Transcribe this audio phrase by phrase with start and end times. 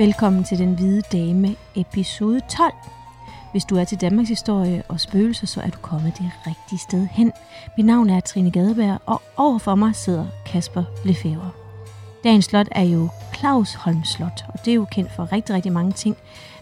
[0.00, 2.72] Velkommen til Den Hvide Dame, episode 12.
[3.52, 7.06] Hvis du er til Danmarks historie og spøgelser, så er du kommet det rigtige sted
[7.10, 7.32] hen.
[7.76, 11.50] Mit navn er Trine Gadeberg, og overfor mig sidder Kasper Lefebvre.
[12.24, 15.72] Dagens slot er jo Claus Holm Slot, og det er jo kendt for rigtig, rigtig
[15.72, 16.16] mange ting.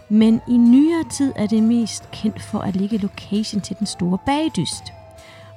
[0.09, 4.17] Men i nyere tid er det mest kendt for at ligge location til den store
[4.25, 4.83] bagdyst.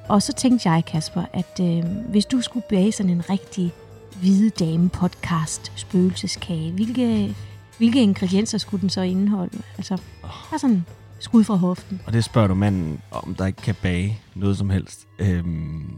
[0.08, 3.72] Og så tænkte jeg, Kasper, at øh, hvis du skulle bage sådan en rigtig
[4.20, 7.34] hvide dame podcast spøgelseskage, hvilke
[7.82, 9.62] hvilke ingredienser skulle den så indeholde?
[9.76, 10.84] Altså, bare sådan
[11.18, 12.00] skud fra hoften.
[12.06, 15.08] Og det spørger du manden, om der ikke kan bage noget som helst.
[15.18, 15.96] Øhm,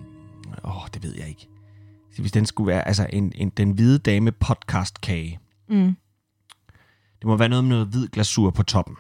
[0.64, 1.48] åh, det ved jeg ikke.
[2.18, 5.38] Hvis den skulle være altså en, en den hvide dame podcast kage.
[5.68, 5.96] Mm.
[7.18, 8.96] Det må være noget med noget hvid glasur på toppen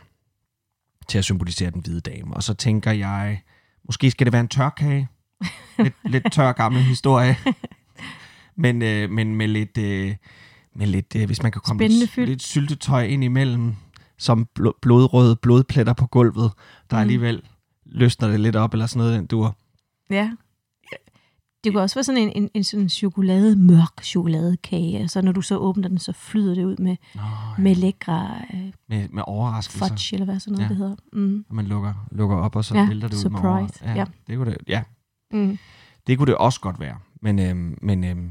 [1.08, 2.34] til at symbolisere den hvide dame.
[2.34, 3.42] Og så tænker jeg,
[3.84, 5.08] måske skal det være en tørkage.
[5.78, 7.36] lidt, lidt tør gammel historie.
[8.64, 10.16] men, øh, men med lidt, øh,
[10.76, 13.74] med lidt øh, hvis man kan komme lidt, lidt syltetøj ind imellem,
[14.18, 16.52] som bl- blodrøde blodpletter på gulvet,
[16.90, 17.00] der Mm.
[17.00, 17.42] alligevel
[17.86, 19.56] løsner det lidt op, eller sådan noget, den dur.
[20.10, 20.30] Ja.
[21.64, 24.98] Det kunne også være sådan en, en, en sådan chokolade, mørk chokoladekage.
[24.98, 27.20] Altså, når du så åbner den, så flyder det ud med, Nå,
[27.58, 29.88] med lækre øh, med, med overraskelser.
[29.88, 30.68] fudge, eller hvad sådan noget Ja.
[30.68, 30.96] det hedder.
[31.12, 31.44] Mm.
[31.48, 33.84] Og man lukker, lukker op, og så Ja, vælter det ud med surprise.
[33.84, 33.92] over.
[33.92, 34.04] Ja, Ja.
[34.26, 34.82] Det kunne det, ja,
[35.32, 35.58] Mm.
[36.06, 36.96] det kunne det også godt være.
[37.22, 38.30] Men, øhm, men øhm,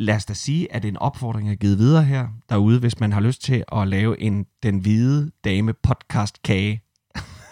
[0.00, 3.20] lad os da sige, at en opfordring er givet videre her derude, hvis man har
[3.20, 6.82] lyst til at lave en Den Hvide Dame podcast kage.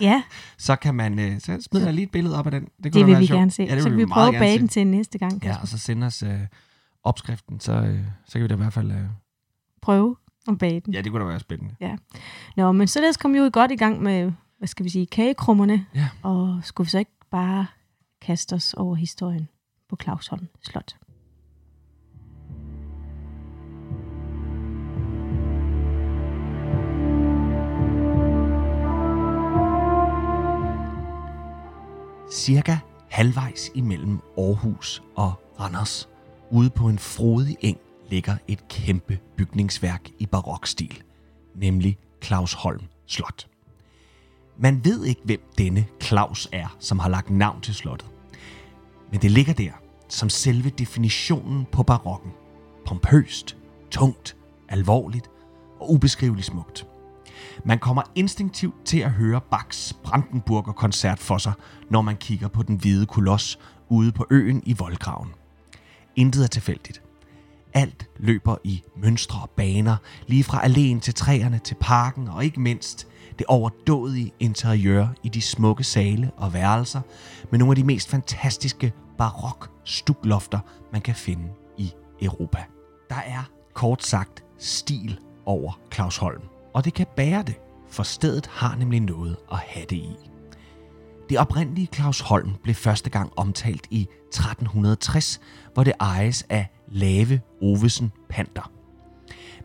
[0.01, 0.23] Ja,
[0.59, 2.63] Så kan man, øh, så smider jeg lige et billede op af den.
[2.63, 3.39] Det, kunne det vil være vi sjovt.
[3.39, 3.63] gerne se.
[3.63, 5.33] Ja, det så kan vi meget prøve at bage den til næste gang.
[5.33, 5.61] Ja, Kasper.
[5.63, 6.41] og så sende os øh,
[7.05, 8.91] opskriften, så, øh, så kan vi da i hvert fald...
[8.93, 8.99] Øh,
[9.83, 10.17] Prøve
[10.49, 10.95] at bage den.
[10.95, 11.75] ja, det kunne da være spændende.
[12.57, 15.07] Nå, men så lad os komme jo godt i gang med, hvad skal vi sige,
[15.07, 15.87] kagekrummerne.
[15.95, 16.09] Ja.
[16.23, 17.67] Og skulle vi så ikke bare
[18.21, 19.49] kaste os over historien
[19.89, 20.97] på Clausholm Slot?
[32.31, 32.79] Cirka
[33.11, 36.09] halvvejs imellem Aarhus og Randers,
[36.51, 37.79] ude på en frodig eng,
[38.09, 41.03] ligger et kæmpe bygningsværk i barokstil,
[41.55, 43.47] nemlig Clausholm Slot.
[44.59, 48.09] Man ved ikke, hvem denne Claus er, som har lagt navn til slottet.
[49.11, 49.73] Men det ligger der
[50.09, 52.33] som selve definitionen på barokken.
[52.87, 53.57] Pompøst,
[53.91, 54.37] tungt,
[54.69, 55.31] alvorligt
[55.81, 56.87] og ubeskriveligt smukt.
[57.65, 61.53] Man kommer instinktivt til at høre Bachs Brandenburger koncert for sig,
[61.91, 65.29] når man kigger på den hvide koloss ude på øen i voldgraven.
[66.17, 67.03] Intet er tilfældigt.
[67.75, 69.97] Alt løber i mønstre og baner,
[70.27, 75.43] lige fra alléen til træerne til parken, og ikke mindst det overdådige interiør i de
[75.43, 77.01] smukke sale og værelser,
[77.51, 80.59] med nogle af de mest fantastiske barok stuklofter,
[80.93, 82.65] man kan finde i Europa.
[83.11, 86.43] Der er kort sagt stil over Claus Holm,
[86.75, 87.55] og det kan bære det,
[87.89, 90.17] for stedet har nemlig noget at have det i.
[91.29, 95.41] Det oprindelige Claus Holm blev første gang omtalt i 1360,
[95.75, 98.71] hvor det ejes af Lave Ovesen Panter.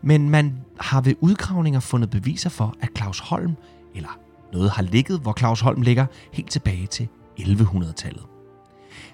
[0.02, 3.56] Men man har ved udgravninger fundet beviser for, at Claus Holm,
[3.94, 4.18] eller
[4.52, 7.08] noget har ligget, hvor Claus Holm ligger, helt tilbage til
[7.40, 8.22] 1100-tallet.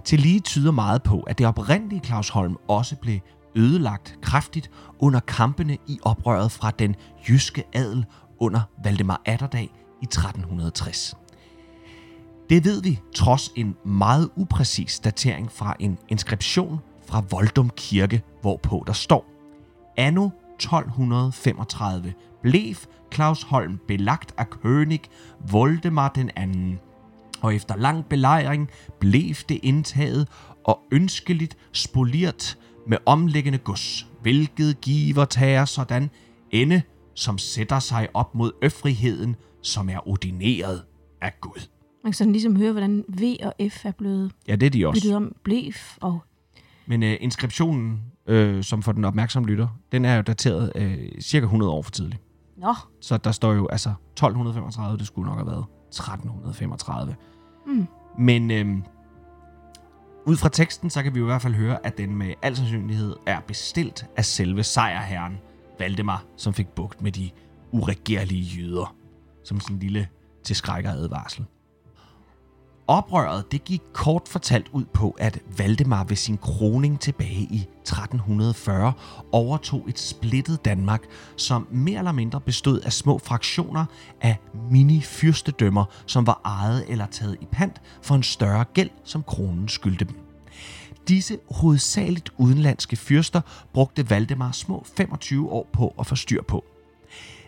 [0.05, 3.19] Til lige tyder meget på, at det oprindelige Claus Holm også blev
[3.55, 6.97] ødelagt kraftigt under kampene i oprøret fra den
[7.29, 8.07] jyske adel
[8.39, 9.71] under Valdemar Atterdag
[10.03, 11.15] i 1360.
[12.51, 18.85] Det ved vi trods en meget upræcis datering fra en inskription fra Voldum Kirke, hvorpå
[18.87, 19.27] der står
[19.97, 22.75] Anno 1235 blev
[23.15, 24.99] Claus Holm belagt af König
[25.51, 26.79] Voldemar den anden,
[27.41, 28.71] og efter lang belejring
[29.01, 30.29] blev det indtaget
[30.65, 32.59] og ønskeligt spoliert
[32.91, 36.11] med omliggende gods, hvilket giver tager sådan
[36.51, 36.83] ende,
[37.15, 40.83] som sætter sig op mod øfrigheden, som er ordineret
[41.21, 41.69] af Gud.
[42.05, 44.87] Man kan sådan ligesom høre, hvordan V og F er blevet Ja, det er de
[44.87, 45.17] også.
[45.17, 46.19] om blæf og
[46.87, 51.45] Men øh, inskriptionen, øh, som for den opmærksomme lytter, den er jo dateret øh, cirka
[51.45, 52.23] 100 år for tidligt.
[52.57, 57.15] Nå, Så der står jo altså 1235, det skulle nok have været 1335.
[57.67, 57.87] Mm.
[58.19, 58.67] Men øh,
[60.27, 63.17] ud fra teksten, så kan vi i hvert fald høre, at den med al sandsynlighed
[63.27, 65.39] er bestilt af selve sejrherren,
[65.79, 67.31] Valdemar, som fik bugt med de
[67.71, 68.97] uregerlige jøder,
[69.45, 70.09] som sin lille
[70.45, 71.45] til skræk og advarsel.
[72.91, 78.93] Oprøret det gik kort fortalt ud på, at Valdemar ved sin kroning tilbage i 1340
[79.33, 81.03] overtog et splittet Danmark,
[81.37, 83.85] som mere eller mindre bestod af små fraktioner
[84.21, 84.37] af
[84.71, 90.05] mini-fyrstedømmer, som var ejet eller taget i pant for en større gæld, som kronen skyldte
[90.05, 90.19] dem.
[91.09, 93.41] Disse hovedsageligt udenlandske fyrster
[93.73, 96.65] brugte Valdemar små 25 år på at få styr på.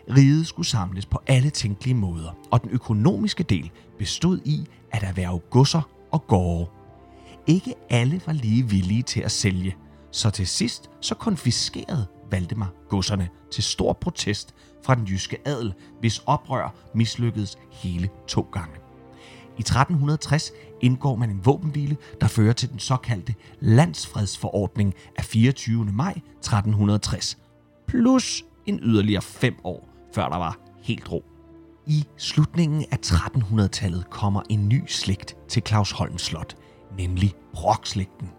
[0.09, 5.39] Riget skulle samles på alle tænkelige måder, og den økonomiske del bestod i at erhverve
[5.39, 6.69] godser og gårde.
[7.47, 9.75] Ikke alle var lige villige til at sælge,
[10.11, 16.19] så til sidst så konfiskerede Valdemar godserne til stor protest fra den jyske adel, hvis
[16.25, 18.75] oprør mislykkedes hele to gange.
[19.57, 20.51] I 1360
[20.81, 25.85] indgår man en våbenhvile, der fører til den såkaldte landsfredsforordning af 24.
[25.85, 27.37] maj 1360,
[27.87, 31.23] plus en yderligere fem år, før der var helt ro.
[31.87, 36.55] I slutningen af 1300-tallet kommer en ny slægt til Clausholm Slot,
[36.97, 38.29] nemlig Brock-slægten.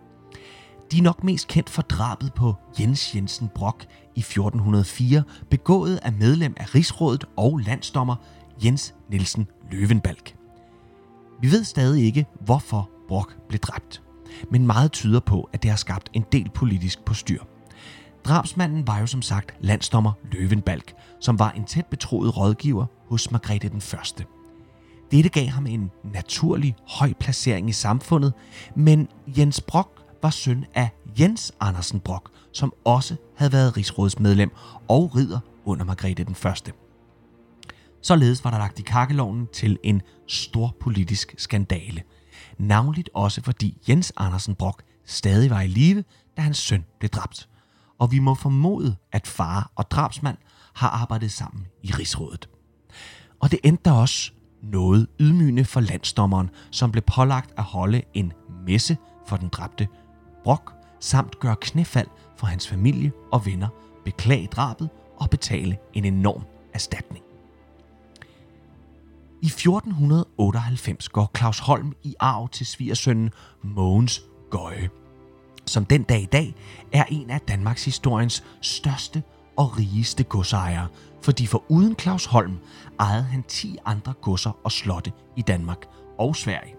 [0.92, 6.12] De er nok mest kendt for drabet på Jens Jensen Brock i 1404, begået af
[6.12, 8.16] medlem af Rigsrådet og landsdommer
[8.64, 10.36] Jens Nielsen Løvenbalk.
[11.40, 14.02] Vi ved stadig ikke, hvorfor Brock blev dræbt,
[14.50, 17.42] men meget tyder på, at det har skabt en del politisk postyr.
[18.24, 23.68] Drabsmanden var jo som sagt landsdommer Løvenbalk, som var en tæt betroet rådgiver hos Margrethe
[23.68, 24.24] den Første.
[25.10, 28.32] Dette gav ham en naturlig høj placering i samfundet,
[28.76, 30.90] men Jens Brock var søn af
[31.20, 34.50] Jens Andersen Brock, som også havde været rigsrådsmedlem
[34.88, 36.72] og ridder under Margrethe den Første.
[38.02, 42.02] Således var der lagt i kakkeloven til en stor politisk skandale.
[42.58, 46.04] Navnligt også fordi Jens Andersen Brock stadig var i live,
[46.36, 47.48] da hans søn blev dræbt.
[47.98, 50.36] Og vi må formode, at far og drabsmand
[50.74, 52.48] har arbejdet sammen i rigsrådet.
[53.40, 54.32] Og det endte også
[54.62, 58.32] noget ydmygende for landsdommeren, som blev pålagt at holde en
[58.66, 58.96] messe
[59.26, 59.88] for den dræbte
[60.44, 63.68] Brock, samt gøre knæfald for hans familie og venner,
[64.04, 66.42] beklage drabet og betale en enorm
[66.74, 67.24] erstatning.
[69.42, 73.30] I 1498 går Claus Holm i arv til svigersønnen
[73.62, 74.90] Mogens Gøje,
[75.66, 76.54] som den dag i dag
[76.92, 79.22] er en af Danmarks historiens største
[79.56, 80.86] og rigeste godsejere,
[81.22, 82.58] fordi for uden Claus Holm
[83.00, 85.86] ejede han 10 andre godser og slotte i Danmark
[86.18, 86.74] og Sverige.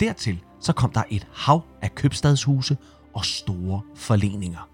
[0.00, 2.76] Dertil så kom der et hav af købstadshuse
[3.14, 4.68] og store forleninger.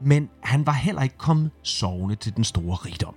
[0.00, 3.14] Men han var heller ikke kommet sovende til den store rigdom.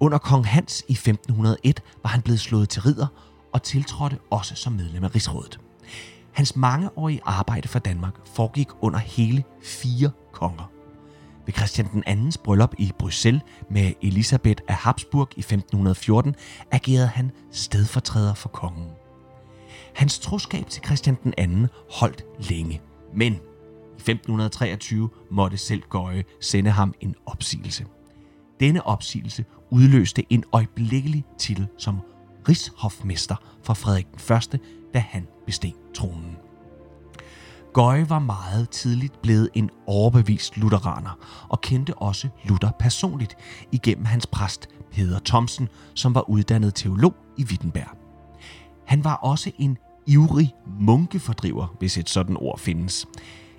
[0.00, 3.06] Under kong Hans i 1501 var han blevet slået til ridder
[3.52, 5.60] og tiltrådte også som medlem af Rigsrådet.
[6.32, 10.70] Hans mangeårige arbejde for Danmark foregik under hele fire konger.
[11.46, 16.34] Ved Christian den andens bryllup i Bruxelles med Elisabeth af Habsburg i 1514
[16.70, 18.86] agerede han stedfortræder for kongen.
[19.94, 22.80] Hans troskab til Christian den anden holdt længe,
[23.14, 27.86] men i 1523 måtte selv Gøje sende ham en opsigelse.
[28.60, 31.98] Denne opsigelse udløste en øjeblikkelig titel som
[32.48, 34.60] rigshofmester for Frederik den 1.,
[34.94, 36.36] da han besteg tronen.
[37.72, 41.18] Gøje var meget tidligt blevet en overbevist lutheraner
[41.48, 43.36] og kendte også Luther personligt
[43.72, 47.96] igennem hans præst Peder Thomsen, som var uddannet teolog i Wittenberg.
[48.86, 53.06] Han var også en ivrig munkefordriver, hvis et sådan ord findes.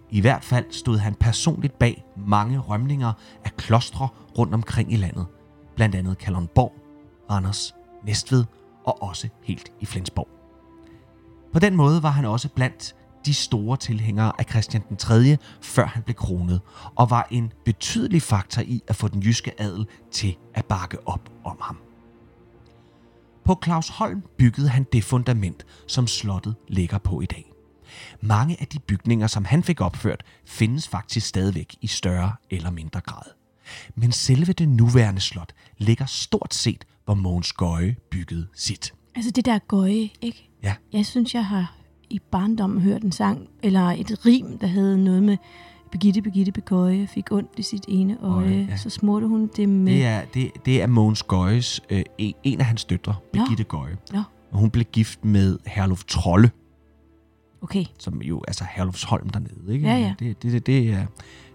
[0.09, 4.07] I hvert fald stod han personligt bag mange rømninger af klostre
[4.37, 5.25] rundt omkring i landet,
[5.75, 6.73] blandt andet Kalundborg,
[7.29, 8.45] Randers, Næstved
[8.85, 10.27] og også helt i Flensborg.
[11.53, 12.95] På den måde var han også blandt
[13.25, 16.61] de store tilhængere af Christian den 3., før han blev kronet,
[16.95, 21.29] og var en betydelig faktor i at få den jyske adel til at bakke op
[21.43, 21.77] om ham.
[23.43, 27.51] På Claus Holm byggede han det fundament, som slottet ligger på i dag.
[28.21, 33.01] Mange af de bygninger, som han fik opført, findes faktisk stadigvæk i større eller mindre
[33.01, 33.31] grad.
[33.95, 38.93] Men selve det nuværende slot ligger stort set, hvor Mogens Gøje byggede sit.
[39.15, 40.49] Altså det der gøje, ikke?
[40.63, 40.75] Ja.
[40.93, 41.75] Jeg synes, jeg har
[42.09, 45.37] i barndommen hørt en sang, eller et rim, der havde noget med
[45.91, 48.45] Birgitte, Birgitte Begøje fik ondt i sit ene øje.
[48.45, 48.77] Øje, ja.
[48.77, 49.93] Så smurte hun det med...
[49.93, 52.03] Det er, det, det er Mogens Gøjes, øh,
[52.43, 53.97] en af hans døtre, Birgitte Gøje.
[54.13, 56.51] Nå, Og hun blev gift med Herluf Trolle,
[57.61, 57.85] okay.
[57.99, 59.73] som jo altså Herlufsholm dernede.
[59.73, 59.87] Ikke?
[59.87, 60.13] Ja, ja.
[60.19, 61.05] Det, det, det, det, er,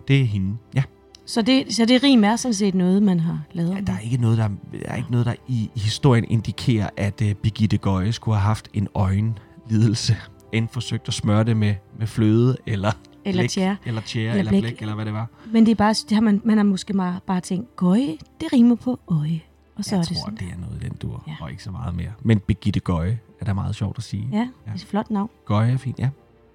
[0.08, 0.56] det er hende.
[0.74, 0.82] Ja.
[1.26, 3.98] Så det, så det rim er sådan set noget, man har lavet Ja, der er
[3.98, 7.78] ikke noget, der, der, er ikke noget, der i, i historien indikerer, at uh, Birgitte
[7.78, 10.16] Gøje skulle have haft en øjenlidelse,
[10.52, 12.92] end forsøgt at smøre det med, med fløde, eller
[13.24, 13.76] Eller blæk, tjære.
[13.86, 14.62] eller tjære, Eller eller, eller blæk.
[14.72, 15.26] blæk, eller hvad det var.
[15.52, 18.52] Men det er bare, det har man, man har måske bare, bare tænkt, gøje, det
[18.52, 19.40] rimer på øje.
[19.76, 20.36] Og så jeg er tror, det sådan.
[20.36, 21.32] det er noget i den dur, Ja.
[21.32, 21.44] ja.
[21.44, 22.12] og ikke så meget mere.
[22.22, 24.28] Men Birgitte Gøje er da meget sjovt at sige.
[24.32, 25.30] Ja, det er et flot navn.
[25.44, 26.08] Gøje er fint, ja.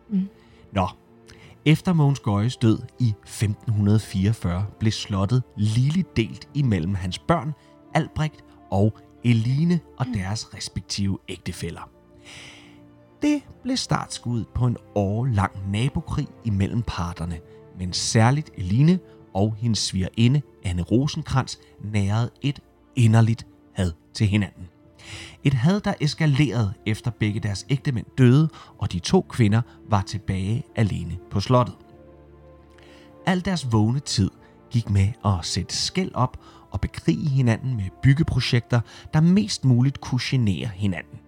[0.09, 0.27] Mm.
[0.71, 0.87] Nå,
[1.65, 7.53] efter Mogens Gøjes død i 1544 blev slottet ligeligt delt imellem hans børn,
[7.93, 11.89] Albrecht og Eline og deres respektive ægtefæller.
[13.21, 17.39] Det blev startskuddet på en årlang nabokrig imellem parterne,
[17.79, 18.99] men særligt Eline
[19.33, 22.59] og hendes svigerinde Anne Rosenkrantz nærede et
[22.95, 24.67] inderligt had til hinanden.
[25.43, 30.63] Et had, der eskalerede efter begge deres ægtemænd døde, og de to kvinder var tilbage
[30.75, 31.75] alene på slottet.
[33.25, 34.31] Al deres vågne tid
[34.71, 36.37] gik med at sætte skæld op
[36.71, 38.81] og bekrige hinanden med byggeprojekter,
[39.13, 41.19] der mest muligt kunne genere hinanden.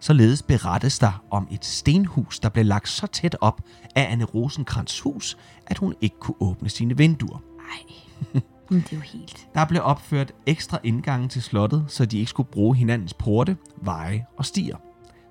[0.00, 3.60] Således berettes der om et stenhus, der blev lagt så tæt op
[3.94, 5.36] af Anne Rosenkrantz hus,
[5.66, 7.38] at hun ikke kunne åbne sine vinduer.
[7.58, 9.48] Ej, men det er jo helt...
[9.54, 14.26] Der blev opført ekstra indgange til slottet, så de ikke skulle bruge hinandens porte, veje
[14.36, 14.76] og stier.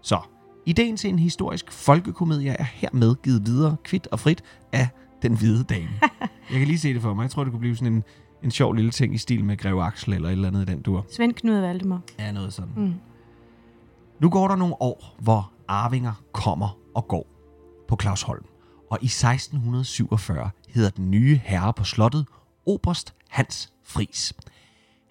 [0.01, 0.19] Så,
[0.65, 4.87] ideen til en historisk folkekomedie er hermed givet videre kvidt og frit af
[5.21, 5.89] den hvide dame.
[6.51, 7.23] Jeg kan lige se det for mig.
[7.23, 8.03] Jeg tror, det kunne blive sådan en,
[8.43, 10.81] en sjov lille ting i stil med Greve Axel eller et eller andet i den
[10.81, 11.05] dur.
[11.15, 12.01] Svend Knud Valdemar.
[12.19, 12.71] Ja, noget sådan.
[12.75, 12.93] Mm.
[14.19, 17.27] Nu går der nogle år, hvor arvinger kommer og går
[17.87, 18.45] på Clausholm.
[18.91, 22.25] Og i 1647 hedder den nye herre på slottet
[22.65, 24.33] Oberst Hans Fris.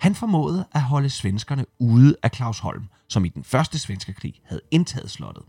[0.00, 4.61] Han formåede at holde svenskerne ude af Clausholm, som i den første svenske krig havde
[4.71, 5.45] indtaget slottet.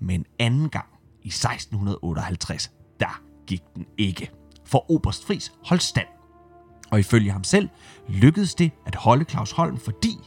[0.00, 0.86] Men anden gang,
[1.22, 2.70] i 1658,
[3.00, 4.30] der gik den ikke.
[4.64, 6.06] For Oberst Fris holdt stand.
[6.90, 7.68] Og ifølge ham selv
[8.08, 10.18] lykkedes det at holde Clausholm, fordi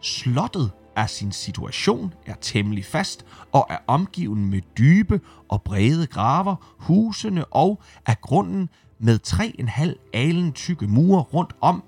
[0.00, 6.76] Slottet af sin situation er temmelig fast og er omgiven med dybe og brede graver,
[6.78, 11.82] husene og af grunden med 3,5 alen tykke mure rundt om,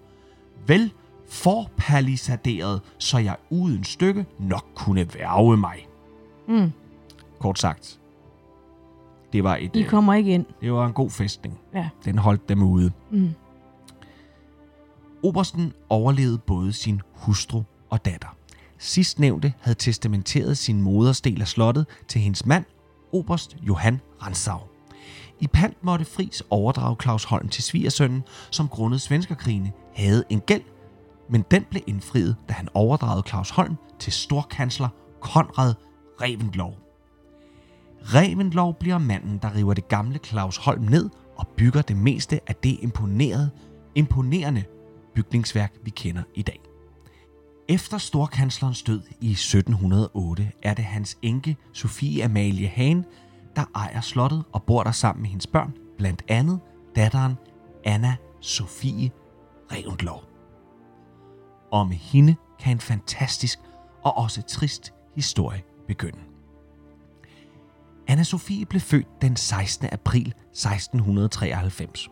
[0.67, 0.93] vel
[1.29, 5.89] forpalisaderet, så jeg uden stykke nok kunne værge mig.
[6.49, 6.73] Mm.
[7.39, 8.01] Kort sagt,
[9.33, 10.47] det var, et, I øh, kommer ikke ind.
[10.61, 11.59] det var en god festning.
[11.75, 11.89] Ja.
[12.05, 12.93] Den holdt dem ude.
[13.11, 13.31] Mm.
[15.23, 18.37] Obersten overlevede både sin hustru og datter.
[18.79, 22.65] Sidstnævnte havde testamenteret sin modersdel af slottet til hendes mand,
[23.13, 24.70] Oberst Johan Ransau.
[25.41, 30.63] I pant måtte Fris overdrage Claus Holm til svigersønnen, som grundet svenskerkrigene havde en gæld,
[31.31, 34.89] men den blev indfriet, da han overdragede Claus Holm til storkansler
[35.21, 35.75] Konrad
[36.21, 36.75] Reventlow.
[38.03, 42.55] Reventlow bliver manden, der river det gamle Claus Holm ned og bygger det meste af
[42.55, 43.51] det imponerede,
[43.95, 44.65] imponerende
[45.15, 46.61] bygningsværk, vi kender i dag.
[47.69, 53.05] Efter storkanslerens død i 1708 er det hans enke Sofie Amalie Hahn,
[53.61, 56.61] der ejer slottet og bor der sammen med hendes børn, blandt andet
[56.97, 57.35] datteren
[57.85, 59.11] Anna Sofie
[59.73, 60.17] Reventlow.
[61.73, 63.59] Og med hende kan en fantastisk
[64.03, 66.19] og også trist historie begynde.
[68.09, 69.89] Anna Sofie blev født den 16.
[69.93, 72.09] april 1693.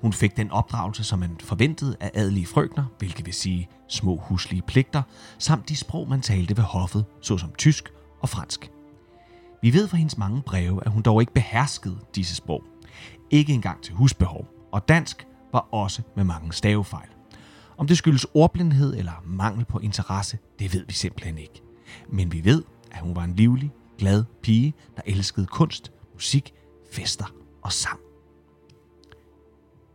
[0.00, 4.62] Hun fik den opdragelse, som man forventede af adelige frøkner, hvilket vil sige små huslige
[4.62, 5.02] pligter,
[5.38, 8.70] samt de sprog, man talte ved hoffet, såsom tysk og fransk.
[9.66, 12.64] Vi ved fra hendes mange breve, at hun dog ikke beherskede disse sprog.
[13.30, 17.08] Ikke engang til husbehov, og dansk var også med mange stavefejl.
[17.76, 21.62] Om det skyldes ordblindhed eller mangel på interesse, det ved vi simpelthen ikke.
[22.08, 26.54] Men vi ved, at hun var en livlig, glad pige, der elskede kunst, musik,
[26.92, 28.00] fester og sang.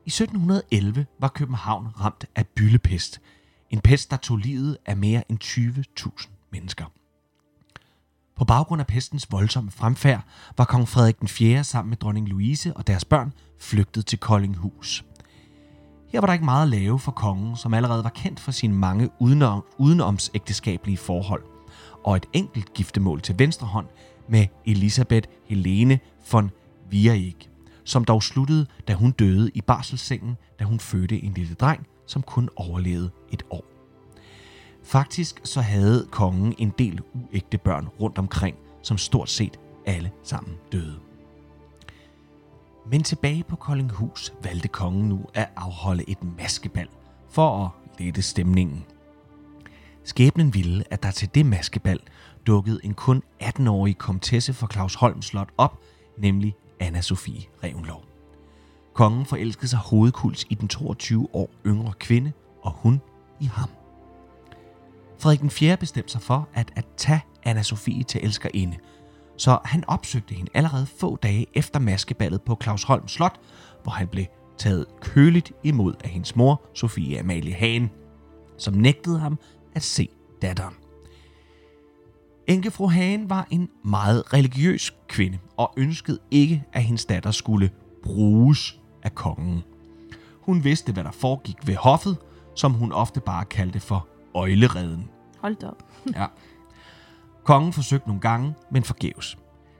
[0.06, 3.22] I 1711 var København ramt af byllepest.
[3.70, 6.86] En pest, der tog livet af mere end 20.000 mennesker.
[8.42, 10.22] På baggrund af pestens voldsomme fremfærd
[10.58, 11.64] var kong Frederik den 4.
[11.64, 15.06] sammen med dronning Louise og deres børn flygtet til Koldinghus.
[16.08, 18.74] Her var der ikke meget at lave for kongen, som allerede var kendt for sine
[18.74, 21.44] mange udenom, udenomsægteskabelige forhold,
[22.04, 23.88] og et enkelt giftemål til venstre hånd
[24.30, 26.00] med Elisabeth Helene
[26.32, 26.52] von
[26.90, 27.50] Vierik,
[27.84, 32.22] som dog sluttede, da hun døde i barselssengen, da hun fødte en lille dreng, som
[32.22, 33.71] kun overlevede et år.
[34.92, 40.56] Faktisk så havde kongen en del uægte børn rundt omkring, som stort set alle sammen
[40.72, 41.00] døde.
[42.90, 46.88] Men tilbage på Koldinghus valgte kongen nu at afholde et maskebal
[47.30, 48.86] for at lette stemningen.
[50.04, 52.00] Skæbnen ville, at der til det maskebal
[52.48, 55.80] dukkede en kun 18-årig komtesse fra Claus Holm Slot op,
[56.18, 58.04] nemlig Anna Sofie Revenlov.
[58.94, 62.32] Kongen forelskede sig hovedkuls i den 22 år yngre kvinde,
[62.62, 63.02] og hun
[63.40, 63.70] i ham.
[65.22, 65.78] Frederik den 4.
[65.78, 68.78] bestemte sig for at, at tage Anna Sofie til elskerinde,
[69.38, 73.40] så han opsøgte hende allerede få dage efter maskeballet på Clausholm Slot,
[73.84, 74.26] hvor han blev
[74.58, 77.90] taget køligt imod af hendes mor, Sofie Amalie Hagen,
[78.58, 79.40] som nægtede ham
[79.76, 80.10] at se
[80.42, 80.74] datteren.
[82.48, 87.72] Enkefru Hagen var en meget religiøs kvinde og ønskede ikke, at hendes datter skulle
[88.04, 89.64] bruges af kongen.
[90.42, 92.18] Hun vidste, hvad der foregik ved hoffet,
[92.56, 95.10] som hun ofte bare kaldte for øjlereden.
[95.40, 95.84] Hold da op.
[96.16, 96.26] Ja.
[97.44, 99.38] Kongen forsøgte nogle gange, men forgæves.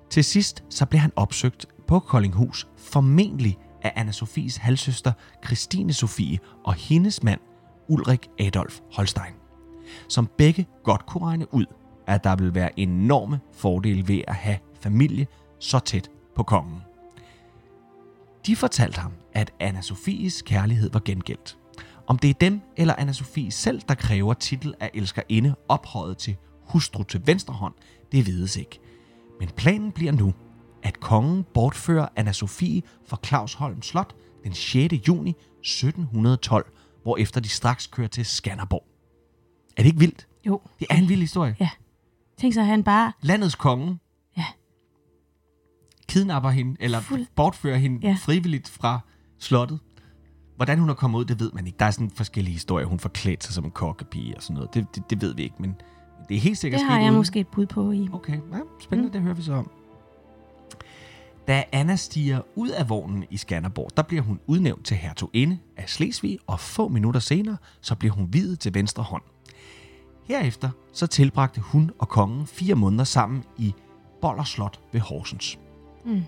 [0.10, 5.12] Til sidst så blev han opsøgt på Koldinghus, formentlig af anna Sofies halvsøster
[5.46, 7.40] Christine Sofie og hendes mand
[7.88, 9.34] Ulrik Adolf Holstein,
[10.08, 11.66] som begge godt kunne regne ud,
[12.08, 15.28] at der ville være enorme fordele ved at have familie
[15.60, 16.82] så tæt på kongen.
[18.46, 21.58] De fortalte ham, at anna Sofies kærlighed var gengældt.
[22.12, 26.38] Om det er dem eller anna Sofie selv, der kræver titel af elskerinde ophøjet til
[26.66, 27.74] hustru til venstre hånd,
[28.12, 28.80] det vides ikke.
[29.40, 30.34] Men planen bliver nu,
[30.84, 34.94] at kongen bortfører anna Sofie fra Clausholm Slot den 6.
[35.08, 36.72] juni 1712,
[37.04, 38.84] hvorefter de straks kører til Skanderborg.
[39.78, 40.28] Er det ikke vildt?
[40.48, 40.62] Jo.
[40.80, 41.56] Det er en vild historie.
[41.60, 41.70] Ja.
[42.38, 43.12] Tænk så, han bare...
[43.22, 44.00] Landets konge
[44.38, 44.46] Ja.
[46.08, 48.18] kidnapper hende, eller Fuld- bortfører hende Ja.
[48.20, 49.00] frivilligt fra
[49.40, 49.80] slottet.
[50.62, 51.78] Hvordan hun er kommet ud, det ved man ikke.
[51.80, 52.86] Der er sådan forskellige historier.
[52.86, 54.74] Hun forklædt sig som en kokkepige og sådan noget.
[54.74, 55.76] Det, det, det ved vi ikke, men
[56.30, 58.10] det er helt sikkert Det har jeg uden- måske et bud på i.
[58.14, 59.14] Okay, ja, spændende, mm.
[59.14, 59.70] det hører vi så om.
[61.48, 65.90] Da Anna stiger ud af vognen i Skanderborg, der bliver hun udnævnt til hertuginde af
[65.90, 69.24] Slesvig, og få minutter senere, så bliver hun videt til venstre hånd.
[70.26, 73.74] Herefter så tilbragte hun og kongen fire måneder sammen i
[74.22, 75.60] Boller Slot ved Horsens.
[76.06, 76.24] Mm.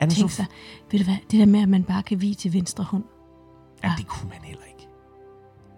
[0.00, 0.46] Anna Tænk sig,
[0.90, 3.04] ved du hvad, det der med, at man bare kan vige til venstre hånd.
[3.84, 4.88] Ja, det kunne man heller ikke.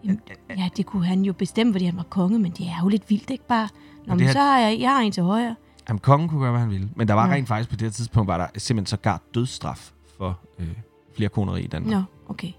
[0.04, 2.88] Jamen, ja, det kunne han jo bestemme, fordi han var konge, men det er jo
[2.88, 3.68] lidt vildt, ikke bare?
[4.06, 5.56] Nå, det men her- så har jeg, jeg har en til højre.
[5.88, 6.90] Jamen, kongen kunne gøre, hvad han ville.
[6.96, 7.32] Men der var Ja.
[7.34, 10.68] rent faktisk på det tidspunkt, var der simpelthen sågar dødsstraf for øh,
[11.16, 11.90] flere koneri i Danmark.
[11.92, 12.52] Nå, okay.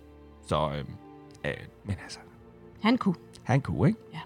[0.48, 0.86] Så, øh,
[1.46, 1.54] øh,
[1.86, 2.20] men altså,
[2.84, 3.16] Han kunne.
[3.44, 4.00] Han kunne, ikke?
[4.14, 4.20] Ja.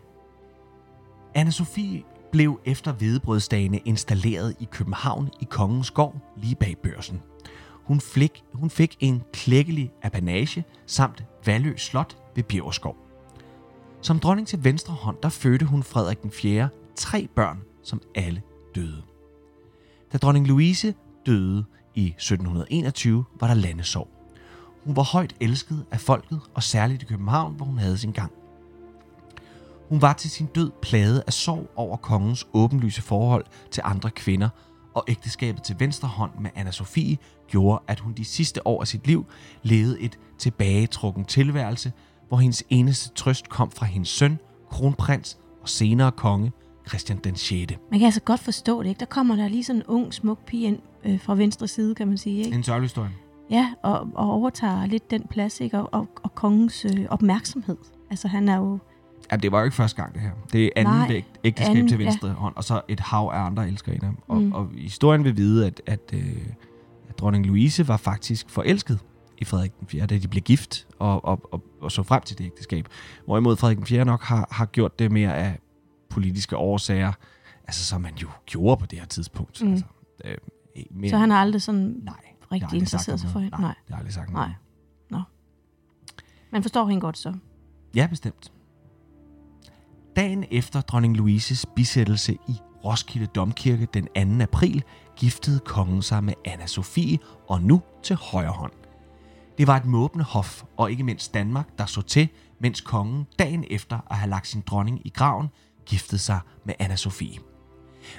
[1.35, 7.21] anna Sofie blev efter hvedebrødsdagene installeret i København i Kongens Gård, lige bag børsen.
[7.83, 12.97] Hun fik, hun fik en klækkelig apanage samt Valø Slot ved Bjæverskov.
[14.01, 16.69] Som dronning til venstre hånd, der fødte hun Frederik den 4.
[16.95, 18.41] tre børn, som alle
[18.75, 19.03] døde.
[20.13, 20.93] Da dronning Louise
[21.25, 21.65] døde
[21.95, 24.07] i 1721, var der landesorg.
[24.85, 28.31] Hun var højt elsket af folket, og særligt i København, hvor hun havde sin gang.
[29.89, 34.49] Hun var til sin død plaget af sorg over kongens åbenlyse forhold til andre kvinder,
[34.93, 38.87] og ægteskabet til venstre hånd med Anna Sofie gjorde, at hun de sidste år af
[38.87, 39.25] sit liv
[39.63, 41.91] levede et tilbagetrukken tilværelse,
[42.27, 46.51] hvor hendes eneste trøst kom fra hendes søn, kronprins og senere konge,
[46.87, 47.73] Christian den 6.
[47.91, 48.99] Man kan altså godt forstå det, ikke?
[48.99, 52.07] Der kommer der lige sådan en ung, smuk pige ind øh, fra venstre side, kan
[52.07, 52.55] man sige, ikke?
[52.55, 52.91] En sørgelig.
[53.49, 55.79] Ja, og, og overtager lidt den plads, ikke?
[55.79, 57.77] Og, og, og kongens øh, opmærksomhed.
[58.09, 58.79] Altså, han er jo...
[59.31, 60.31] Ja, det var jo ikke første gang, det her.
[60.53, 62.33] Det er anden Nej, væg- ægteskab anden, til venstre ja.
[62.33, 64.11] hånd, og så et hav af andre elskerinder.
[64.27, 64.51] Og, Mm.
[64.51, 66.47] og historien vil vide, at, at, øh,
[67.09, 68.99] at dronning Louise var faktisk forelsket
[69.37, 72.37] i Frederik den 4., da de blev gift og, og, og, og så frem til
[72.37, 72.87] det ægteskab.
[73.25, 74.05] Hvorimod Frederik den 4.
[74.05, 75.59] nok har, har gjort det mere af
[76.09, 77.11] politiske årsager,
[77.67, 79.61] altså som man jo gjorde på det her tidspunkt.
[79.63, 79.71] Mm.
[79.71, 79.85] Altså,
[80.25, 80.35] øh,
[80.91, 82.13] mere, Så han har aldrig sådan Nej,
[82.51, 83.61] rigtig interesseret sig for hende?
[83.61, 83.67] Nej.
[83.67, 84.51] Det har jeg aldrig sagt Nej.
[85.09, 85.25] noget.
[86.51, 87.33] Man forstår hende godt så.
[87.95, 88.51] Ja, bestemt.
[90.15, 94.43] Dagen efter dronning Louises bisættelse i Roskilde Domkirke den 2.
[94.43, 94.83] april,
[95.15, 98.71] giftede kongen sig med Anna Sofie, og nu til højre hånd.
[99.57, 103.65] Det var et måbende hof, og ikke mindst Danmark, der så til, mens kongen dagen
[103.69, 105.47] efter at have lagt sin dronning i graven,
[105.85, 107.39] giftede sig med Anna Sofie.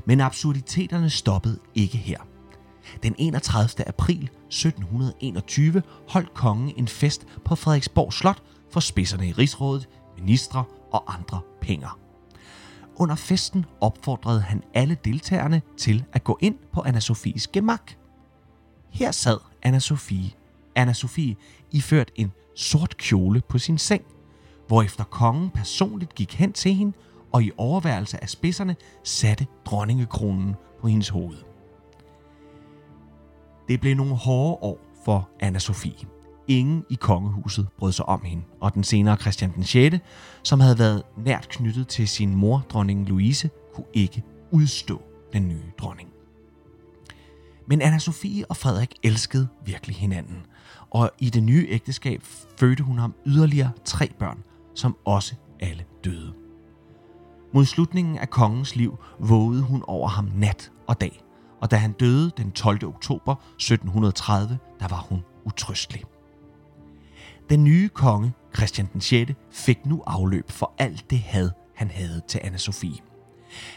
[0.04, 2.18] Men absurditeterne stoppede ikke her.
[3.02, 3.88] Den 31.
[3.88, 11.14] april 1721 holdt kongen en fest på Frederiksborg Slot for spidserne i rigsrådet, ministre og
[11.14, 11.98] andre penger.
[12.96, 17.92] Under festen opfordrede han alle deltagerne til at gå ind på Anna Sofies gemak.
[18.90, 20.30] Her sad Anna Sofie,
[20.74, 21.36] Anna Sofie
[21.70, 24.04] iført en sort kjole på sin seng,
[24.66, 26.92] hvorefter kongen personligt gik hen til hende
[27.32, 31.36] og i overværelse af spidserne satte dronningekronen på hendes hoved.
[33.68, 36.13] Det blev nogle hårde år for Anna Sofie.
[36.48, 39.96] Ingen i kongehuset brød sig om hende, og den senere Christian den 6.,
[40.42, 45.02] som havde været nært knyttet til sin mor, dronning Louise, kunne ikke udstå
[45.32, 46.08] den nye dronning.
[47.68, 50.46] Men Anna Sofie og Frederik elskede virkelig hinanden,
[50.90, 52.22] og i det nye ægteskab
[52.58, 54.38] fødte hun ham yderligere tre børn,
[54.74, 56.32] som også alle døde.
[57.54, 61.24] Mod slutningen af kongens liv vågede hun over ham nat og dag,
[61.60, 62.86] og da han døde den 12.
[62.86, 66.04] oktober 1730, der var hun utrystelig.
[67.50, 72.22] Den nye konge, Christian den 6., fik nu afløb for alt det had, han havde
[72.28, 72.98] til anna Sofie.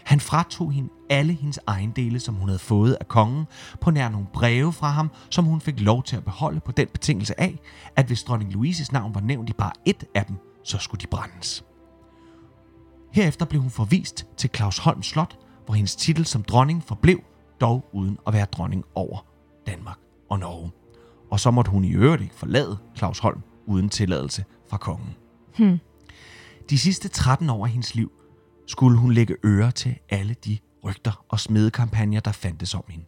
[0.03, 3.45] Han fratog hende alle hendes ejendele, som hun havde fået af kongen,
[3.81, 6.87] på nær nogle breve fra ham, som hun fik lov til at beholde på den
[6.87, 7.59] betingelse af,
[7.95, 11.07] at hvis dronning Louises navn var nævnt i bare et af dem, så skulle de
[11.07, 11.63] brændes.
[13.11, 17.19] Herefter blev hun forvist til Claus Holm Slot, hvor hendes titel som dronning forblev,
[17.61, 19.25] dog uden at være dronning over
[19.67, 19.97] Danmark
[20.29, 20.71] og Norge.
[21.31, 25.15] Og så måtte hun i øvrigt ikke forlade Claus Holm uden tilladelse fra kongen.
[25.57, 25.79] Hmm.
[26.69, 28.11] De sidste 13 år af hendes liv
[28.67, 33.05] skulle hun lægge øre til alle de rygter og smedekampagner, der fandtes om hende.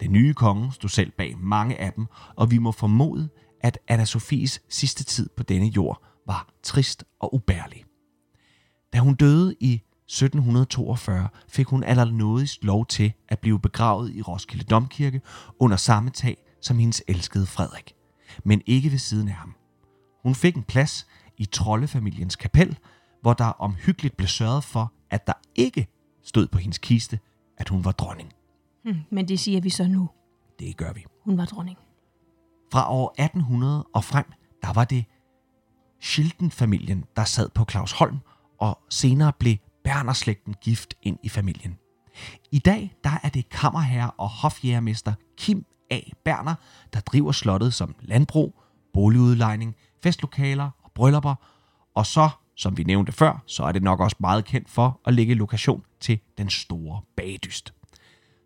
[0.00, 3.28] Den nye konge stod selv bag mange af dem, og vi må formode,
[3.60, 7.84] at Anna Sofies sidste tid på denne jord var trist og ubærlig.
[8.92, 14.64] Da hun døde i 1742, fik hun allernådigst lov til at blive begravet i Roskilde
[14.64, 15.20] Domkirke
[15.58, 17.94] under samme tag som hendes elskede Frederik,
[18.44, 19.54] men ikke ved siden af ham.
[20.26, 22.78] Hun fik en plads i troldefamiliens kapel,
[23.22, 25.86] hvor der omhyggeligt blev sørget for, at der ikke
[26.22, 27.18] stod på hendes kiste,
[27.58, 28.32] at hun var dronning.
[28.84, 30.10] Hmm, men det siger vi så nu.
[30.58, 31.04] Det gør vi.
[31.24, 31.78] Hun var dronning.
[32.72, 34.24] Fra år 1800 og frem,
[34.62, 35.04] der var det
[36.00, 38.18] Schilden-familien, der sad på Claus Holm,
[38.60, 41.78] og senere blev Berner-slægten gift ind i familien.
[42.52, 46.00] I dag der er det kammerherre og hofjægermester Kim A.
[46.24, 46.54] Berner,
[46.92, 48.62] der driver slottet som landbrug,
[48.92, 51.34] boligudlejning, festlokaler og bryllupper,
[51.94, 55.14] og så som vi nævnte før, så er det nok også meget kendt for at
[55.14, 57.74] lægge lokation til den store bagdyst.